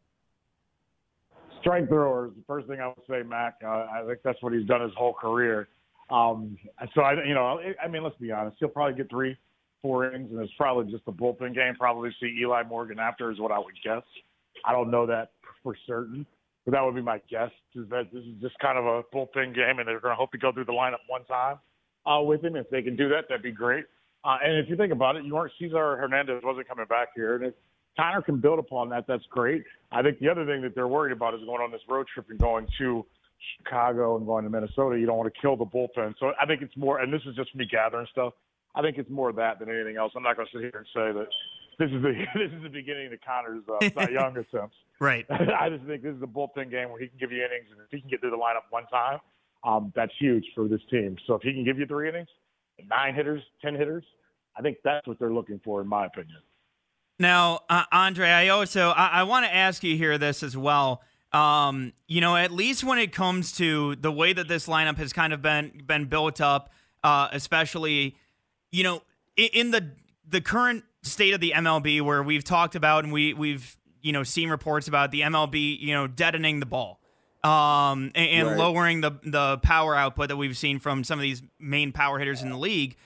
Strike 1.60 1.88
thrower 1.88 2.28
is 2.28 2.32
the 2.34 2.44
first 2.46 2.66
thing 2.66 2.80
I 2.80 2.86
would 2.86 2.96
say, 3.06 3.22
Mac. 3.28 3.56
Uh, 3.62 3.68
I 3.92 4.04
think 4.06 4.20
that's 4.24 4.42
what 4.42 4.54
he's 4.54 4.66
done 4.66 4.80
his 4.80 4.92
whole 4.96 5.12
career. 5.12 5.68
Um, 6.08 6.56
so 6.94 7.02
I, 7.02 7.22
you 7.26 7.34
know, 7.34 7.60
I 7.84 7.88
mean, 7.88 8.02
let's 8.02 8.16
be 8.16 8.32
honest. 8.32 8.56
He'll 8.58 8.70
probably 8.70 8.96
get 8.96 9.10
three, 9.10 9.36
four 9.82 10.08
innings, 10.08 10.30
and 10.30 10.40
it's 10.40 10.52
probably 10.56 10.90
just 10.90 11.04
a 11.08 11.12
bullpen 11.12 11.54
game. 11.54 11.74
Probably 11.78 12.08
see 12.18 12.38
Eli 12.40 12.62
Morgan 12.62 12.98
after 12.98 13.30
is 13.30 13.38
what 13.38 13.52
I 13.52 13.58
would 13.58 13.74
guess. 13.84 14.04
I 14.64 14.72
don't 14.72 14.90
know 14.90 15.04
that 15.04 15.32
for 15.62 15.76
certain, 15.86 16.24
but 16.64 16.70
that 16.70 16.82
would 16.82 16.94
be 16.94 17.02
my 17.02 17.20
guess. 17.28 17.50
Is 17.74 17.86
that 17.90 18.04
this 18.14 18.24
is 18.24 18.40
just 18.40 18.58
kind 18.60 18.78
of 18.78 18.86
a 18.86 19.02
bullpen 19.14 19.54
game, 19.54 19.78
and 19.78 19.86
they're 19.86 20.00
going 20.00 20.12
to 20.12 20.16
hope 20.16 20.32
to 20.32 20.38
go 20.38 20.52
through 20.52 20.64
the 20.64 20.72
lineup 20.72 21.04
one 21.06 21.26
time 21.26 21.58
uh, 22.08 22.22
with 22.22 22.42
him. 22.42 22.56
If 22.56 22.70
they 22.70 22.82
can 22.82 22.96
do 22.96 23.08
that, 23.10 23.24
that'd 23.28 23.42
be 23.42 23.52
great. 23.52 23.84
Uh, 24.24 24.38
and 24.42 24.58
if 24.58 24.68
you 24.68 24.76
think 24.76 24.92
about 24.92 25.16
it, 25.16 25.24
you 25.24 25.34
weren't 25.34 25.52
Cesar 25.58 25.96
Hernandez 25.96 26.42
wasn't 26.42 26.68
coming 26.68 26.86
back 26.86 27.08
here, 27.14 27.36
and 27.36 27.46
if 27.46 27.54
Konnor 27.98 28.22
can 28.22 28.40
build 28.40 28.58
upon 28.58 28.88
that, 28.90 29.06
that's 29.06 29.24
great. 29.30 29.64
I 29.92 30.02
think 30.02 30.18
the 30.18 30.28
other 30.28 30.46
thing 30.46 30.62
that 30.62 30.74
they're 30.74 30.88
worried 30.88 31.12
about 31.12 31.34
is 31.34 31.40
going 31.40 31.60
on 31.60 31.70
this 31.70 31.80
road 31.88 32.06
trip 32.12 32.26
and 32.30 32.38
going 32.38 32.66
to 32.78 33.04
Chicago 33.58 34.16
and 34.16 34.26
going 34.26 34.44
to 34.44 34.50
Minnesota. 34.50 34.98
You 34.98 35.06
don't 35.06 35.16
want 35.16 35.32
to 35.32 35.40
kill 35.40 35.56
the 35.56 35.64
bullpen, 35.64 36.14
so 36.18 36.32
I 36.40 36.46
think 36.46 36.62
it's 36.62 36.76
more. 36.76 37.00
And 37.00 37.12
this 37.12 37.22
is 37.26 37.34
just 37.36 37.54
me 37.54 37.66
gathering 37.70 38.06
stuff. 38.10 38.34
I 38.74 38.82
think 38.82 38.98
it's 38.98 39.10
more 39.10 39.32
that 39.32 39.58
than 39.58 39.68
anything 39.68 39.96
else. 39.96 40.12
I'm 40.16 40.22
not 40.22 40.36
going 40.36 40.48
to 40.50 40.52
sit 40.52 40.62
here 40.62 40.72
and 40.76 40.86
say 40.94 41.18
that 41.18 41.28
this 41.78 41.90
is 41.90 42.02
the 42.02 42.12
this 42.34 42.52
is 42.52 42.62
the 42.62 42.68
beginning 42.68 43.12
of 43.12 43.18
Konnor's 43.20 43.64
uh, 43.68 43.88
Cy 43.94 44.10
Young 44.10 44.36
attempts. 44.36 44.76
Right. 45.00 45.26
I 45.30 45.68
just 45.68 45.84
think 45.84 46.02
this 46.02 46.14
is 46.14 46.22
a 46.22 46.26
bullpen 46.26 46.70
game 46.70 46.90
where 46.90 47.00
he 47.00 47.08
can 47.08 47.18
give 47.18 47.32
you 47.32 47.38
innings, 47.38 47.70
and 47.70 47.80
if 47.80 47.90
he 47.90 48.00
can 48.00 48.10
get 48.10 48.20
through 48.20 48.30
the 48.30 48.36
lineup 48.36 48.66
one 48.70 48.86
time, 48.86 49.18
um, 49.64 49.92
that's 49.94 50.12
huge 50.18 50.44
for 50.54 50.68
this 50.68 50.80
team. 50.90 51.16
So 51.26 51.34
if 51.34 51.42
he 51.42 51.52
can 51.52 51.64
give 51.64 51.78
you 51.78 51.86
three 51.86 52.08
innings, 52.08 52.28
nine 52.88 53.14
hitters, 53.14 53.42
ten 53.62 53.74
hitters, 53.74 54.04
I 54.56 54.62
think 54.62 54.78
that's 54.84 55.06
what 55.06 55.18
they're 55.18 55.32
looking 55.32 55.60
for, 55.64 55.80
in 55.80 55.88
my 55.88 56.06
opinion. 56.06 56.38
Now, 57.18 57.60
uh, 57.68 57.84
Andre, 57.90 58.28
I 58.28 58.48
also 58.48 58.90
I, 58.90 59.08
I 59.08 59.22
want 59.24 59.46
to 59.46 59.54
ask 59.54 59.82
you 59.82 59.96
here 59.96 60.18
this 60.18 60.42
as 60.42 60.56
well. 60.56 61.02
Um, 61.32 61.92
you 62.06 62.20
know, 62.20 62.36
at 62.36 62.52
least 62.52 62.84
when 62.84 62.98
it 62.98 63.12
comes 63.12 63.52
to 63.52 63.96
the 63.96 64.12
way 64.12 64.32
that 64.32 64.48
this 64.48 64.66
lineup 64.66 64.96
has 64.98 65.12
kind 65.12 65.32
of 65.32 65.42
been 65.42 65.82
been 65.84 66.06
built 66.06 66.40
up, 66.40 66.70
uh, 67.02 67.28
especially, 67.32 68.16
you 68.70 68.84
know, 68.84 69.02
in, 69.36 69.48
in 69.52 69.70
the 69.72 69.90
the 70.26 70.40
current 70.40 70.84
state 71.02 71.34
of 71.34 71.40
the 71.40 71.52
MLB, 71.56 72.00
where 72.00 72.22
we've 72.22 72.44
talked 72.44 72.76
about 72.76 73.04
and 73.04 73.12
we 73.12 73.34
we've 73.34 73.76
you 74.00 74.12
know 74.12 74.22
seen 74.22 74.48
reports 74.48 74.86
about 74.86 75.10
the 75.10 75.22
MLB, 75.22 75.78
you 75.80 75.92
know, 75.92 76.06
deadening 76.06 76.60
the 76.60 76.66
ball 76.66 77.00
um, 77.44 78.10
and, 78.14 78.16
and 78.16 78.48
right. 78.48 78.58
lowering 78.58 79.00
the 79.00 79.12
the 79.22 79.58
power 79.58 79.94
output 79.94 80.28
that 80.28 80.36
we've 80.36 80.56
seen 80.56 80.78
from 80.78 81.04
some 81.04 81.18
of 81.18 81.22
these 81.22 81.42
main 81.58 81.92
power 81.92 82.18
hitters 82.18 82.42
in 82.42 82.50
the 82.50 82.58
league. 82.58 82.96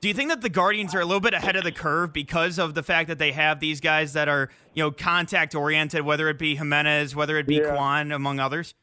Do 0.00 0.08
you 0.08 0.14
think 0.14 0.30
that 0.30 0.40
the 0.40 0.48
Guardians 0.48 0.94
are 0.94 1.00
a 1.00 1.04
little 1.04 1.20
bit 1.20 1.34
ahead 1.34 1.56
of 1.56 1.64
the 1.64 1.72
curve 1.72 2.14
because 2.14 2.58
of 2.58 2.74
the 2.74 2.82
fact 2.82 3.08
that 3.08 3.18
they 3.18 3.32
have 3.32 3.60
these 3.60 3.80
guys 3.80 4.14
that 4.14 4.28
are, 4.28 4.48
you 4.72 4.82
know, 4.82 4.90
contact 4.90 5.54
oriented, 5.54 6.02
whether 6.02 6.30
it 6.30 6.38
be 6.38 6.56
Gimenez, 6.56 7.14
whether 7.14 7.36
it 7.36 7.46
be 7.46 7.56
Yeah. 7.56 7.74
Kwan, 7.74 8.10
among 8.10 8.40
others? 8.40 8.74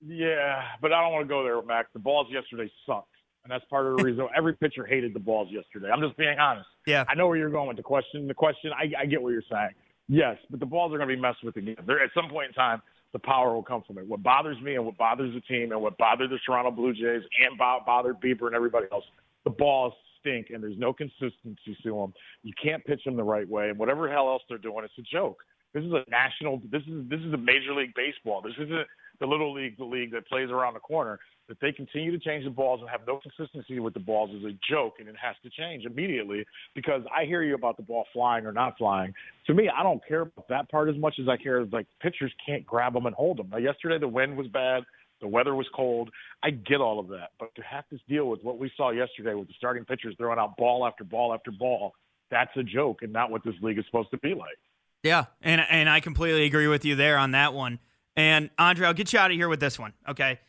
Yeah, 0.00 0.62
but 0.80 0.92
I 0.92 1.02
don't 1.02 1.12
want 1.12 1.24
to 1.24 1.28
go 1.28 1.42
there, 1.42 1.60
Max. 1.62 1.88
The 1.92 1.98
balls 1.98 2.28
yesterday 2.30 2.70
sucked, 2.86 3.12
and 3.44 3.50
that's 3.50 3.64
part 3.66 3.86
of 3.86 3.98
the 3.98 4.04
reason 4.04 4.26
every 4.34 4.54
pitcher 4.54 4.86
hated 4.86 5.12
the 5.12 5.20
balls 5.20 5.48
yesterday. 5.50 5.90
I'm 5.92 6.00
just 6.00 6.16
being 6.16 6.38
honest. 6.38 6.68
Yeah. 6.86 7.04
I 7.08 7.14
know 7.14 7.26
where 7.26 7.36
you're 7.36 7.50
going 7.50 7.68
with 7.68 7.76
the 7.76 7.82
question. 7.82 8.26
The 8.26 8.34
question, 8.34 8.70
I, 8.72 9.02
I 9.02 9.06
get 9.06 9.20
what 9.20 9.30
you're 9.30 9.42
saying. 9.50 9.70
Yes, 10.08 10.38
but 10.48 10.60
the 10.60 10.66
balls 10.66 10.94
are 10.94 10.98
going 10.98 11.08
to 11.08 11.14
be 11.14 11.20
messed 11.20 11.42
with 11.42 11.56
again. 11.56 11.76
There, 11.86 12.02
at 12.02 12.10
some 12.14 12.30
point 12.30 12.48
in 12.48 12.54
time, 12.54 12.80
the 13.12 13.18
power 13.18 13.54
will 13.54 13.62
come 13.62 13.82
from 13.86 13.98
it. 13.98 14.06
What 14.06 14.22
bothers 14.22 14.60
me 14.60 14.74
and 14.74 14.84
what 14.84 14.96
bothers 14.98 15.34
the 15.34 15.40
team 15.40 15.72
and 15.72 15.80
what 15.80 15.96
bothered 15.98 16.30
the 16.30 16.38
Toronto 16.44 16.70
Blue 16.70 16.92
Jays 16.92 17.22
and 17.44 17.58
bo- 17.58 17.80
bothered 17.86 18.20
Bieber 18.20 18.46
and 18.46 18.54
everybody 18.54 18.86
else, 18.92 19.04
the 19.44 19.50
balls 19.50 19.92
stink 20.20 20.48
and 20.50 20.62
there's 20.62 20.78
no 20.78 20.92
consistency 20.92 21.76
to 21.82 21.94
them. 21.94 22.12
You 22.42 22.52
can't 22.62 22.84
pitch 22.84 23.04
them 23.04 23.16
the 23.16 23.24
right 23.24 23.48
way, 23.48 23.70
and 23.70 23.78
whatever 23.78 24.10
hell 24.10 24.28
else 24.28 24.42
they're 24.48 24.58
doing, 24.58 24.84
it's 24.84 24.92
a 24.98 25.02
joke. 25.02 25.42
This 25.72 25.84
is 25.84 25.92
a 25.92 26.04
national. 26.10 26.62
This 26.70 26.82
is 26.82 27.08
this 27.08 27.20
is 27.20 27.32
a 27.32 27.38
major 27.38 27.74
league 27.74 27.94
baseball. 27.94 28.40
This 28.40 28.54
isn't 28.54 28.86
the 29.20 29.26
little 29.26 29.52
league, 29.52 29.76
the 29.76 29.84
league 29.84 30.12
that 30.12 30.26
plays 30.26 30.50
around 30.50 30.74
the 30.74 30.80
corner. 30.80 31.18
That 31.48 31.60
they 31.60 31.70
continue 31.70 32.10
to 32.10 32.18
change 32.18 32.44
the 32.44 32.50
balls 32.50 32.80
and 32.80 32.90
have 32.90 33.02
no 33.06 33.20
consistency 33.20 33.78
with 33.78 33.94
the 33.94 34.00
balls 34.00 34.30
is 34.30 34.44
a 34.44 34.58
joke, 34.68 34.94
and 34.98 35.08
it 35.08 35.14
has 35.20 35.36
to 35.44 35.50
change 35.50 35.84
immediately. 35.84 36.44
Because 36.74 37.02
I 37.16 37.24
hear 37.24 37.42
you 37.42 37.54
about 37.54 37.76
the 37.76 37.84
ball 37.84 38.04
flying 38.12 38.46
or 38.46 38.52
not 38.52 38.76
flying. 38.76 39.14
To 39.46 39.54
me, 39.54 39.70
I 39.74 39.84
don't 39.84 40.00
care 40.06 40.22
about 40.22 40.48
that 40.48 40.68
part 40.70 40.88
as 40.88 40.96
much 40.96 41.14
as 41.20 41.28
I 41.28 41.36
care 41.36 41.64
like 41.66 41.86
pitchers 42.00 42.32
can't 42.44 42.66
grab 42.66 42.94
them 42.94 43.06
and 43.06 43.14
hold 43.14 43.38
them. 43.38 43.48
Now, 43.50 43.58
yesterday 43.58 43.98
the 43.98 44.08
wind 44.08 44.36
was 44.36 44.48
bad. 44.48 44.82
The 45.20 45.28
weather 45.28 45.54
was 45.54 45.66
cold. 45.74 46.10
I 46.42 46.50
get 46.50 46.80
all 46.80 46.98
of 46.98 47.08
that, 47.08 47.30
but 47.38 47.54
to 47.54 47.62
have 47.62 47.88
to 47.88 47.98
deal 48.08 48.28
with 48.28 48.42
what 48.42 48.58
we 48.58 48.70
saw 48.76 48.90
yesterday 48.90 49.34
with 49.34 49.48
the 49.48 49.54
starting 49.56 49.84
pitchers 49.84 50.14
throwing 50.18 50.38
out 50.38 50.56
ball 50.56 50.86
after 50.86 51.04
ball 51.04 51.32
after 51.32 51.50
ball, 51.50 51.94
that's 52.30 52.50
a 52.56 52.62
joke 52.62 52.98
and 53.02 53.12
not 53.12 53.30
what 53.30 53.42
this 53.44 53.54
league 53.62 53.78
is 53.78 53.84
supposed 53.86 54.10
to 54.10 54.18
be 54.18 54.34
like. 54.34 54.58
Yeah, 55.02 55.26
and 55.40 55.60
and 55.70 55.88
I 55.88 56.00
completely 56.00 56.44
agree 56.44 56.66
with 56.66 56.84
you 56.84 56.96
there 56.96 57.16
on 57.16 57.30
that 57.30 57.54
one. 57.54 57.78
And 58.16 58.50
Andre, 58.58 58.86
I'll 58.86 58.94
get 58.94 59.12
you 59.12 59.18
out 59.18 59.30
of 59.30 59.36
here 59.36 59.48
with 59.48 59.60
this 59.60 59.78
one, 59.78 59.92
okay? 60.08 60.40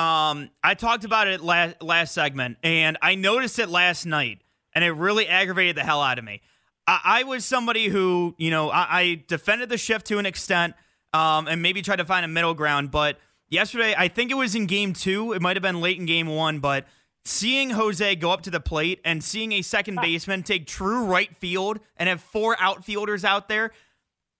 Um, 0.00 0.48
I 0.64 0.72
talked 0.72 1.04
about 1.04 1.28
it 1.28 1.42
last 1.42 1.82
last 1.82 2.14
segment, 2.14 2.56
and 2.62 2.96
I 3.02 3.16
noticed 3.16 3.58
it 3.58 3.68
last 3.68 4.06
night, 4.06 4.38
and 4.74 4.82
it 4.82 4.92
really 4.92 5.28
aggravated 5.28 5.76
the 5.76 5.82
hell 5.82 6.00
out 6.00 6.18
of 6.18 6.24
me. 6.24 6.40
I, 6.86 7.00
I 7.04 7.22
was 7.24 7.44
somebody 7.44 7.88
who, 7.88 8.34
you 8.38 8.50
know, 8.50 8.70
I, 8.70 8.86
I 8.90 9.24
defended 9.28 9.68
the 9.68 9.76
shift 9.76 10.06
to 10.06 10.18
an 10.18 10.24
extent, 10.24 10.72
um, 11.12 11.48
and 11.48 11.60
maybe 11.60 11.82
tried 11.82 11.96
to 11.96 12.06
find 12.06 12.24
a 12.24 12.28
middle 12.28 12.54
ground. 12.54 12.90
But 12.90 13.18
yesterday, 13.50 13.94
I 13.94 14.08
think 14.08 14.30
it 14.30 14.36
was 14.36 14.54
in 14.54 14.64
game 14.64 14.94
two. 14.94 15.34
It 15.34 15.42
might 15.42 15.56
have 15.56 15.62
been 15.62 15.82
late 15.82 15.98
in 15.98 16.06
game 16.06 16.28
one, 16.28 16.60
but 16.60 16.86
seeing 17.26 17.68
Jose 17.68 18.16
go 18.16 18.30
up 18.30 18.40
to 18.44 18.50
the 18.50 18.60
plate 18.60 19.02
and 19.04 19.22
seeing 19.22 19.52
a 19.52 19.60
second 19.60 19.96
baseman 19.96 20.42
take 20.44 20.66
true 20.66 21.04
right 21.04 21.36
field 21.36 21.78
and 21.98 22.08
have 22.08 22.22
four 22.22 22.56
outfielders 22.58 23.22
out 23.22 23.50
there, 23.50 23.70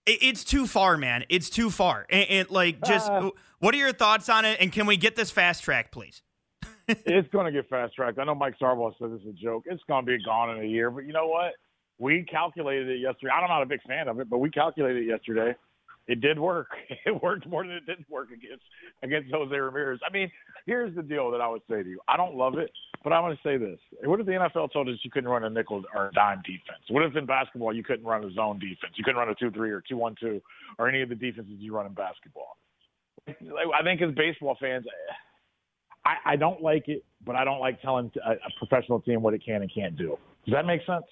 it's 0.05 0.43
too 0.43 0.67
far, 0.67 0.97
man. 0.97 1.25
It's 1.29 1.49
too 1.49 1.69
far. 1.69 2.05
And, 2.09 2.29
and 2.29 2.49
like, 2.49 2.83
just 2.83 3.09
ah. 3.09 3.31
what 3.59 3.75
are 3.75 3.77
your 3.77 3.93
thoughts 3.93 4.29
on 4.29 4.45
it? 4.45 4.57
And 4.59 4.71
can 4.71 4.85
we 4.85 4.97
get 4.97 5.15
this 5.15 5.31
fast 5.31 5.63
track, 5.63 5.91
please? 5.91 6.21
it's 6.87 7.29
going 7.29 7.45
to 7.45 7.51
get 7.51 7.69
fast 7.69 7.95
tracked. 7.95 8.19
I 8.19 8.23
know 8.23 8.35
Mike 8.35 8.55
Sarbaugh 8.59 8.93
said 8.99 9.11
this 9.11 9.21
is 9.21 9.27
a 9.27 9.33
joke. 9.33 9.63
It's 9.65 9.83
going 9.87 10.05
to 10.05 10.17
be 10.17 10.23
gone 10.23 10.57
in 10.57 10.63
a 10.63 10.67
year, 10.67 10.89
but 10.89 11.05
you 11.05 11.13
know 11.13 11.27
what? 11.27 11.53
We 11.99 12.23
calculated 12.23 12.89
it 12.89 12.99
yesterday. 12.99 13.31
I'm 13.31 13.47
not 13.47 13.61
a 13.61 13.65
big 13.65 13.81
fan 13.83 14.07
of 14.07 14.19
it, 14.19 14.29
but 14.29 14.39
we 14.39 14.49
calculated 14.49 15.03
it 15.03 15.07
yesterday. 15.07 15.55
It 16.11 16.19
did 16.19 16.37
work. 16.37 16.67
It 17.05 17.23
worked 17.23 17.47
more 17.47 17.63
than 17.65 17.71
it 17.77 17.85
didn't 17.85 18.07
work 18.09 18.27
against 18.31 18.63
against 19.01 19.31
Jose 19.33 19.55
Ramirez. 19.55 19.99
I 20.07 20.11
mean, 20.11 20.29
here's 20.65 20.93
the 20.95 21.01
deal 21.01 21.31
that 21.31 21.41
I 21.41 21.47
would 21.47 21.61
say 21.69 21.81
to 21.81 21.89
you. 21.89 21.99
I 22.07 22.15
don't 22.17 22.35
love 22.35 22.57
it, 22.57 22.69
but 23.03 23.11
I'm 23.13 23.23
going 23.23 23.35
to 23.35 23.41
say 23.43 23.57
this. 23.57 23.79
What 24.03 24.19
if 24.19 24.25
the 24.25 24.33
NFL 24.33 24.71
told 24.73 24.87
us 24.89 24.95
you 25.03 25.09
couldn't 25.09 25.29
run 25.29 25.43
a 25.45 25.49
nickel 25.49 25.83
or 25.95 26.09
a 26.09 26.11
dime 26.11 26.41
defense? 26.45 26.83
What 26.89 27.03
if 27.03 27.15
in 27.15 27.25
basketball 27.25 27.73
you 27.73 27.83
couldn't 27.83 28.05
run 28.05 28.23
a 28.23 28.31
zone 28.33 28.59
defense? 28.59 28.93
You 28.95 29.03
couldn't 29.03 29.17
run 29.19 29.29
a 29.29 29.35
2 29.35 29.51
3 29.51 29.71
or 29.71 29.81
2 29.81 29.97
1 29.97 30.15
2 30.19 30.41
or 30.77 30.89
any 30.89 31.01
of 31.01 31.09
the 31.09 31.15
defenses 31.15 31.53
you 31.57 31.73
run 31.73 31.85
in 31.87 31.93
basketball? 31.93 32.57
I 33.27 33.83
think 33.83 34.01
as 34.01 34.13
baseball 34.13 34.57
fans, 34.59 34.85
I, 36.05 36.33
I 36.33 36.35
don't 36.35 36.61
like 36.61 36.87
it, 36.87 37.03
but 37.25 37.35
I 37.35 37.43
don't 37.45 37.59
like 37.59 37.81
telling 37.81 38.11
a, 38.25 38.31
a 38.31 38.37
professional 38.63 38.99
team 38.99 39.21
what 39.21 39.33
it 39.33 39.43
can 39.45 39.61
and 39.61 39.73
can't 39.73 39.95
do. 39.97 40.17
Does 40.45 40.53
that 40.53 40.65
make 40.65 40.81
sense? 40.85 41.05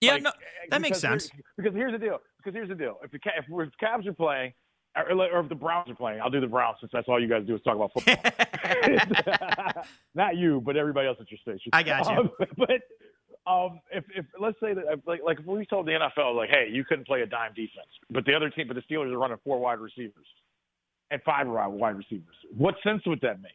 Yeah, 0.00 0.12
Like, 0.14 0.22
no, 0.22 0.32
that 0.70 0.80
makes 0.80 0.98
sense. 0.98 1.30
because 1.56 1.74
here's 1.74 1.92
the 1.92 1.98
deal. 1.98 2.20
Because 2.42 2.56
here's 2.56 2.68
the 2.68 2.74
deal. 2.74 2.98
If 3.02 3.10
the 3.10 3.18
if, 3.36 3.44
if 3.48 3.70
the 3.78 3.86
Cavs 3.86 4.06
are 4.06 4.12
playing, 4.12 4.52
or, 4.96 5.12
or 5.12 5.40
if 5.40 5.48
the 5.48 5.54
Browns 5.54 5.90
are 5.90 5.94
playing, 5.94 6.20
I'll 6.20 6.30
do 6.30 6.40
the 6.40 6.46
Browns 6.46 6.78
since 6.80 6.90
that's 6.92 7.08
all 7.08 7.20
you 7.20 7.28
guys 7.28 7.46
do 7.46 7.54
is 7.54 7.62
talk 7.62 7.76
about 7.76 7.92
football. 7.92 9.84
Not 10.14 10.36
you, 10.36 10.60
but 10.64 10.76
everybody 10.76 11.08
else 11.08 11.18
at 11.20 11.30
your 11.30 11.38
station. 11.38 11.70
I 11.72 11.82
got 11.82 12.06
you. 12.10 12.18
Um, 12.18 12.30
but 12.56 13.50
um, 13.50 13.80
if, 13.92 14.04
if 14.14 14.26
let's 14.38 14.58
say 14.60 14.74
that 14.74 14.84
if, 14.88 15.00
like 15.06 15.20
like 15.24 15.38
if 15.40 15.46
we 15.46 15.64
told 15.66 15.86
the 15.86 15.92
NFL 15.92 16.36
like, 16.36 16.50
hey, 16.50 16.68
you 16.70 16.84
couldn't 16.84 17.06
play 17.06 17.22
a 17.22 17.26
dime 17.26 17.52
defense, 17.54 17.88
but 18.10 18.24
the 18.24 18.34
other 18.34 18.50
team, 18.50 18.66
but 18.68 18.74
the 18.74 18.82
Steelers 18.82 19.12
are 19.12 19.18
running 19.18 19.38
four 19.44 19.58
wide 19.58 19.78
receivers 19.78 20.26
and 21.10 21.22
five 21.22 21.46
wide 21.46 21.96
receivers, 21.96 22.34
what 22.56 22.74
sense 22.84 23.02
would 23.06 23.20
that 23.22 23.40
make? 23.40 23.52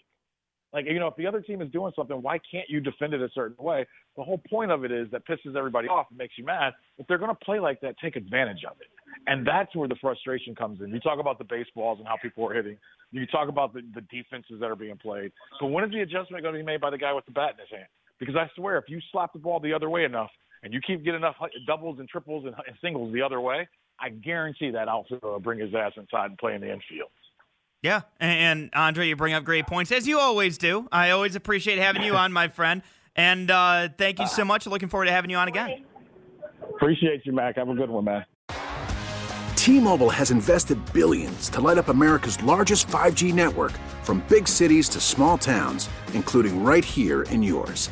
Like, 0.73 0.85
you 0.85 0.99
know, 0.99 1.07
if 1.07 1.15
the 1.15 1.25
other 1.25 1.41
team 1.41 1.61
is 1.61 1.71
doing 1.71 1.93
something, 1.95 2.21
why 2.21 2.37
can't 2.51 2.69
you 2.69 2.81
defend 2.81 3.13
it 3.13 3.21
a 3.21 3.29
certain 3.33 3.63
way? 3.63 3.85
The 4.17 4.23
whole 4.23 4.41
point 4.49 4.71
of 4.71 4.83
it 4.83 4.91
is 4.91 5.09
that 5.11 5.25
pisses 5.25 5.55
everybody 5.55 5.87
off 5.87 6.07
and 6.09 6.17
makes 6.17 6.37
you 6.37 6.43
mad. 6.43 6.73
If 6.97 7.07
they're 7.07 7.17
going 7.17 7.31
to 7.31 7.45
play 7.45 7.59
like 7.59 7.79
that, 7.81 7.95
take 8.03 8.15
advantage 8.17 8.63
of 8.69 8.75
it. 8.81 8.87
And 9.27 9.47
that's 9.47 9.73
where 9.75 9.87
the 9.87 9.95
frustration 10.01 10.53
comes 10.53 10.81
in. 10.81 10.89
You 10.89 10.99
talk 10.99 11.19
about 11.19 11.37
the 11.37 11.45
baseballs 11.45 11.99
and 11.99 12.07
how 12.07 12.17
people 12.21 12.49
are 12.49 12.53
hitting. 12.53 12.77
You 13.11 13.25
talk 13.27 13.47
about 13.47 13.73
the, 13.73 13.81
the 13.93 14.01
defenses 14.01 14.59
that 14.59 14.65
are 14.65 14.75
being 14.75 14.97
played. 14.97 15.31
But 15.61 15.67
when 15.67 15.85
is 15.85 15.91
the 15.91 16.01
adjustment 16.01 16.43
going 16.43 16.53
to 16.55 16.59
be 16.59 16.65
made 16.65 16.81
by 16.81 16.89
the 16.89 16.97
guy 16.97 17.13
with 17.13 17.25
the 17.25 17.31
bat 17.31 17.53
in 17.53 17.59
his 17.59 17.69
hand? 17.71 17.87
Because 18.19 18.35
I 18.35 18.49
swear, 18.55 18.77
if 18.77 18.85
you 18.87 18.99
slap 19.11 19.33
the 19.33 19.39
ball 19.39 19.59
the 19.59 19.73
other 19.73 19.89
way 19.89 20.03
enough 20.03 20.31
and 20.63 20.73
you 20.73 20.81
keep 20.85 21.03
getting 21.03 21.21
enough 21.21 21.35
doubles 21.67 21.99
and 21.99 22.09
triples 22.09 22.45
and, 22.45 22.55
singles 22.81 23.13
the 23.13 23.21
other 23.21 23.39
way, 23.39 23.67
I 23.99 24.09
guarantee 24.09 24.71
that 24.71 24.87
outfielder 24.87 25.27
will 25.27 25.39
bring 25.39 25.59
his 25.59 25.73
ass 25.73 25.93
inside 25.95 26.25
and 26.31 26.37
play 26.37 26.55
in 26.55 26.61
the 26.61 26.67
infield. 26.67 27.09
Yeah, 27.85 28.01
and, 28.19 28.31
and 28.31 28.69
Andre, 28.73 29.07
you 29.07 29.15
bring 29.15 29.35
up 29.35 29.43
great 29.43 29.67
points 29.67 29.91
as 29.91 30.07
you 30.07 30.17
always 30.17 30.57
do. 30.57 30.87
I 30.91 31.11
always 31.11 31.35
appreciate 31.35 31.77
having 31.77 32.01
you 32.01 32.15
on, 32.15 32.33
my 32.33 32.47
friend. 32.47 32.81
And 33.15 33.51
uh, 33.51 33.89
thank 33.95 34.17
you 34.17 34.25
so 34.25 34.43
much. 34.43 34.65
Looking 34.65 34.89
forward 34.89 35.05
to 35.05 35.11
having 35.11 35.29
you 35.29 35.37
on 35.37 35.47
again. 35.47 35.85
Appreciate 36.67 37.27
you, 37.27 37.31
Mac. 37.31 37.57
Have 37.57 37.69
a 37.69 37.75
good 37.75 37.91
one, 37.91 38.05
man. 38.05 38.25
T-Mobile 39.55 40.09
has 40.09 40.31
invested 40.31 40.79
billions 40.93 41.47
to 41.49 41.61
light 41.61 41.77
up 41.77 41.89
America's 41.89 42.41
largest 42.41 42.87
5G 42.87 43.31
network 43.35 43.73
from 44.01 44.23
big 44.29 44.47
cities 44.47 44.89
to 44.89 44.99
small 44.99 45.37
towns, 45.37 45.87
including 46.15 46.63
right 46.63 46.83
here 46.83 47.21
in 47.29 47.43
yours. 47.43 47.91